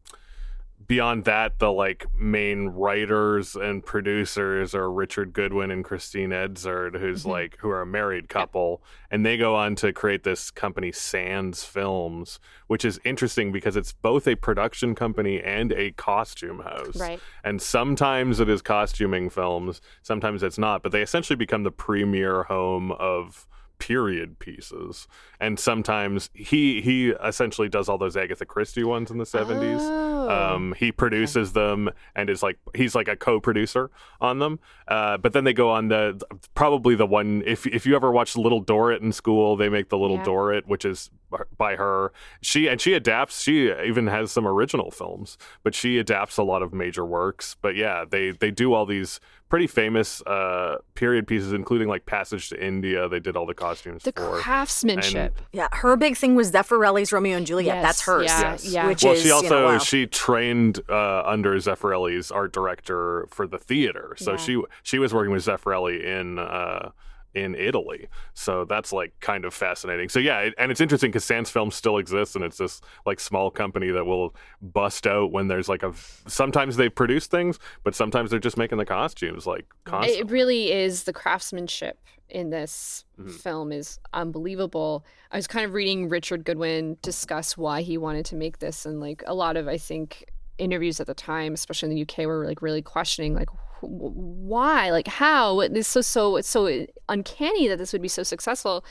[0.87, 7.21] beyond that, the like main writers and producers are Richard Goodwin and Christine Edzard, who's
[7.21, 7.29] Mm-hmm.
[7.31, 8.81] like who are a married couple,
[9.11, 13.93] and they go on to create this company Sands Films, which is interesting because it's
[13.93, 16.95] both a production company and a costume house.
[16.97, 17.19] Right.
[17.43, 22.43] And sometimes it is costuming films, sometimes it's not, but they essentially become the premier
[22.43, 23.47] home of
[23.87, 25.07] period pieces
[25.41, 30.29] and sometimes he he essentially does all those agatha christie ones in the 70s Oh.
[30.55, 34.57] um, he produces them and is like he's like a co-producer on them.
[34.87, 36.17] Uh, but then they go on the
[36.55, 39.97] probably the one if if you ever watched Little Dorrit in school, they make the
[39.97, 40.23] Little Yeah.
[40.23, 41.11] Dorrit, which is
[41.57, 42.13] by her.
[42.41, 43.41] She and she adapts.
[43.41, 47.57] She even has some original films, but she adapts a lot of major works.
[47.61, 49.19] But yeah, they they do all these
[49.53, 53.07] pretty famous uh, period pieces, including like Passage to India.
[53.07, 54.39] They did all the costumes the for.
[54.39, 55.39] craftsmanship.
[55.51, 57.75] Yeah, her big thing was Zeffirelli's Romeo and Juliet.
[57.75, 58.25] Yes, That's hers.
[58.25, 58.65] yeah, Yes.
[58.65, 58.87] yeah.
[58.87, 59.77] Which well, is, she you also know, wow.
[59.77, 64.37] she trained uh, under Zeffirelli's art director for the theater, so Yeah.
[64.37, 66.89] she she was working with Zeffirelli in uh,
[67.35, 68.07] in Italy.
[68.33, 70.09] So that's like kind of fascinating.
[70.09, 73.19] So yeah, it, and it's interesting because Sands Film still exists, and it's this like
[73.19, 75.93] small company that will bust out when there's like a.
[76.27, 80.19] Sometimes they produce things, but sometimes they're just making the costumes like constantly.
[80.21, 83.31] It really is the craftsmanship in this Mhm.
[83.31, 85.05] film is unbelievable.
[85.31, 88.99] I was kind of reading Richard Goodwin discuss why he wanted to make this, and
[88.99, 92.45] like a lot of I think interviews at the time, especially in the UK, were
[92.45, 93.49] like really questioning like
[93.83, 98.83] why, like how this so so it's so uncanny that this would be so successful.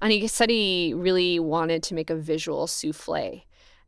[0.00, 3.42] And he said he really wanted to make a visual souffle.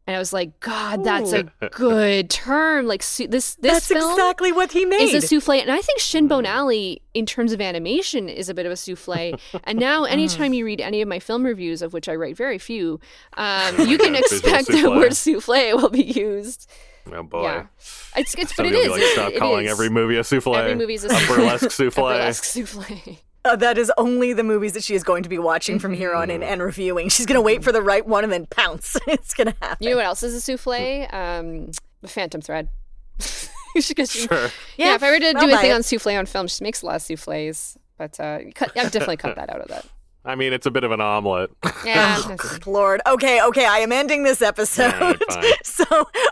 [0.06, 2.86] And I was like, God, that's a good term.
[2.86, 5.00] Like su- this, this That's film exactly what he made.
[5.00, 5.60] is a souffle.
[5.60, 9.36] And I think Shinbone Alley, in terms of animation, is a bit of a souffle.
[9.64, 12.58] and now, anytime you read any of my film reviews, of which I write very
[12.58, 13.00] few,
[13.36, 16.70] um, you can Yeah, expect the word souffle will be used.
[17.12, 17.42] oh boy.
[17.42, 17.66] Yeah.
[18.16, 18.88] It's, it's but it is.
[18.88, 19.72] like, stop it calling is.
[19.72, 20.54] every movie a souffle.
[20.56, 22.06] Every movie is a, a burlesque souffle.
[22.08, 23.18] a burlesque souffle.
[23.46, 26.12] Uh, that is only the movies that she is going to be watching from here
[26.14, 27.08] on in and reviewing.
[27.08, 28.96] She's going to wait for the right one and then pounce.
[29.06, 29.76] it's going to happen.
[29.84, 31.06] You know what else is a souffle?
[31.14, 31.70] Um,
[32.00, 32.68] the Phantom Thread.
[33.88, 34.28] Because Sure.
[34.78, 35.74] yeah, Yeah, if I were to I'll do a thing it.
[35.74, 37.76] on souffle on film, she makes a lot of souffles.
[37.98, 39.84] But uh, cut, I've definitely cut that out of that.
[40.26, 41.50] I mean, it's a bit of an omelet.
[41.84, 43.00] Yeah, Oh, that's- Lord.
[43.06, 44.92] Okay, okay, I am ending this episode.
[44.92, 45.44] Alright, fine.
[45.64, 45.84] so,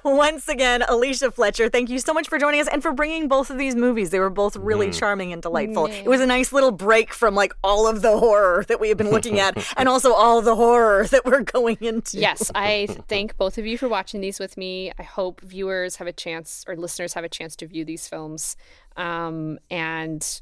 [0.05, 3.51] once again, Alicia Fletcher, thank you so much for joining us and for bringing both
[3.51, 4.11] of these movies.
[4.11, 4.99] They were both really Mm-hmm.
[4.99, 5.87] charming and delightful.
[5.87, 8.99] It was a nice little break from like all of the horror that we have
[8.99, 12.19] been looking at and also all the horror that we're going into.
[12.19, 14.91] yes, I thank both of you for watching these with me.
[14.99, 18.57] I hope viewers have a chance or listeners have a chance to view these films.
[18.97, 20.41] Um, and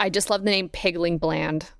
[0.00, 1.70] I just love the name Pigling Bland.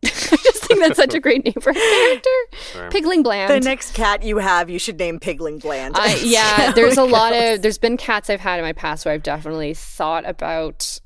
[0.04, 2.90] I just think that's such a great name for a character.
[2.90, 3.50] Pigling Bland.
[3.50, 5.96] The next cat you have, you should name Pigling Bland.
[5.96, 9.04] I, See yeah, there's a lot of there's been cats I've had in my past
[9.04, 11.00] where I've definitely thought about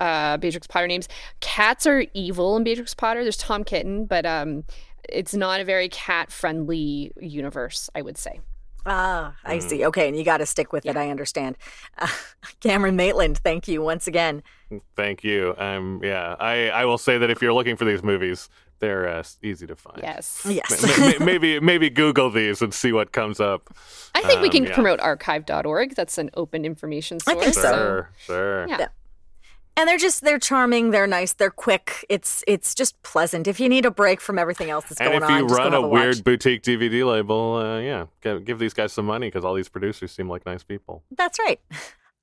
[0.00, 1.08] uh Beatrix Potter names.
[1.40, 3.22] Cats are evil in Beatrix Potter.
[3.22, 4.64] There's Tom Kitten, but um
[5.08, 8.40] it's not a very cat friendly universe, I would say.
[8.84, 9.62] Ah, I Mm.
[9.62, 9.84] see.
[9.86, 10.96] Okay, and you got to stick with it.
[10.96, 11.56] I understand.
[11.98, 12.08] Uh,
[12.60, 14.42] Cameron Maitland, thank you once again.
[14.96, 15.54] Thank you.
[15.58, 18.48] Um, yeah, I, I will say that if you're looking for these movies,
[18.80, 20.00] they're uh, easy to find.
[20.02, 20.44] Yes.
[20.48, 20.98] Yes.
[20.98, 23.72] Ma- ma- maybe maybe Google these and see what comes up.
[24.14, 24.74] I think we Um, can yeah.
[24.74, 25.94] promote archive.org.
[25.94, 27.28] That's an open information source.
[27.36, 27.44] I source.
[27.44, 27.72] think so.
[27.76, 28.66] Sure, sure.
[28.68, 28.76] Yeah.
[28.80, 28.86] Yeah.
[29.76, 32.04] And they're just they're charming, they're nice, they're quick.
[32.08, 33.46] It's it's just pleasant.
[33.46, 35.58] If you need a break from everything else that's And going if on, you just
[35.58, 35.90] go run a watch.
[35.92, 39.68] weird boutique DVD label, uh, yeah, give, give these guys some money because all these
[39.68, 41.02] producers seem like nice people.
[41.16, 41.60] That's right.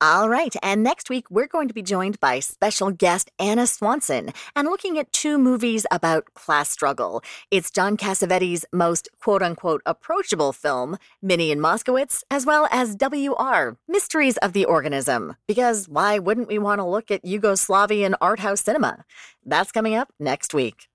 [0.02, 4.32] All right, and next week we're going to be joined by special guest Anna Swanson
[4.56, 7.22] and looking at two movies about class struggle.
[7.50, 13.76] It's John Cassavetes' most quote unquote approachable film, Minnie and Moskowitz, as well as WR,
[13.86, 15.36] Mysteries of the Organism.
[15.46, 19.04] Because why wouldn't we want to look at Yugoslavian art house cinema?
[19.44, 20.88] That's coming up next week.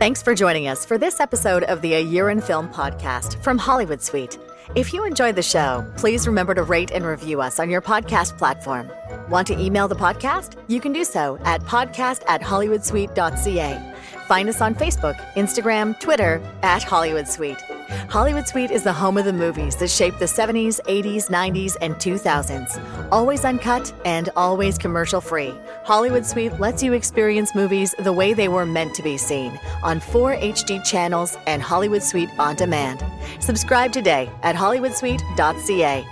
[0.00, 3.58] Thanks for joining us for this episode of the A Year in Film podcast from
[3.58, 4.36] Hollywood Suite.
[4.74, 8.36] If you enjoyed the show, please remember to rate and review us on your podcast
[8.36, 8.90] platform.
[9.30, 10.62] Want to email the podcast?
[10.68, 13.94] You can do so at podcast at hollywoodsuite.ca.
[14.28, 17.62] Find us on Facebook, Instagram, Twitter at Hollywood Suite.
[18.10, 21.94] Hollywood Suite is the home of the movies that shaped the 70s, 80s, 90s, and
[21.94, 23.08] 2000s.
[23.10, 25.54] Always uncut and always commercial free.
[25.84, 29.98] Hollywood Suite lets you experience movies the way they were meant to be seen on
[29.98, 33.02] four HD channels and Hollywood Suite on demand.
[33.40, 36.06] Subscribe today at hollywoodsuite.ca.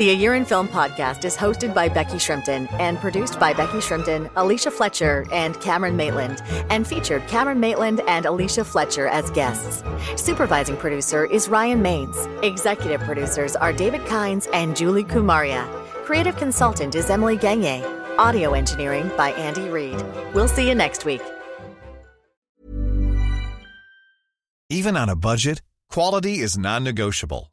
[0.00, 3.80] The A Year in Film podcast is hosted by Becky Shrimpton and produced by Becky
[3.80, 9.84] Shrimpton, Alicia Fletcher, and Cameron Maitland, and featured Cameron Maitland and Alicia Fletcher as guests.
[10.16, 12.16] Supervising producer is Ryan Maines.
[12.42, 15.68] Executive producers are David Kynes and Julie Kumaria.
[16.06, 17.84] Creative consultant is Emily Gagne.
[18.16, 20.02] Audio engineering by Andy Reid.
[20.32, 21.20] We'll see you next week.
[24.70, 27.52] Even on a budget, quality is non-negotiable.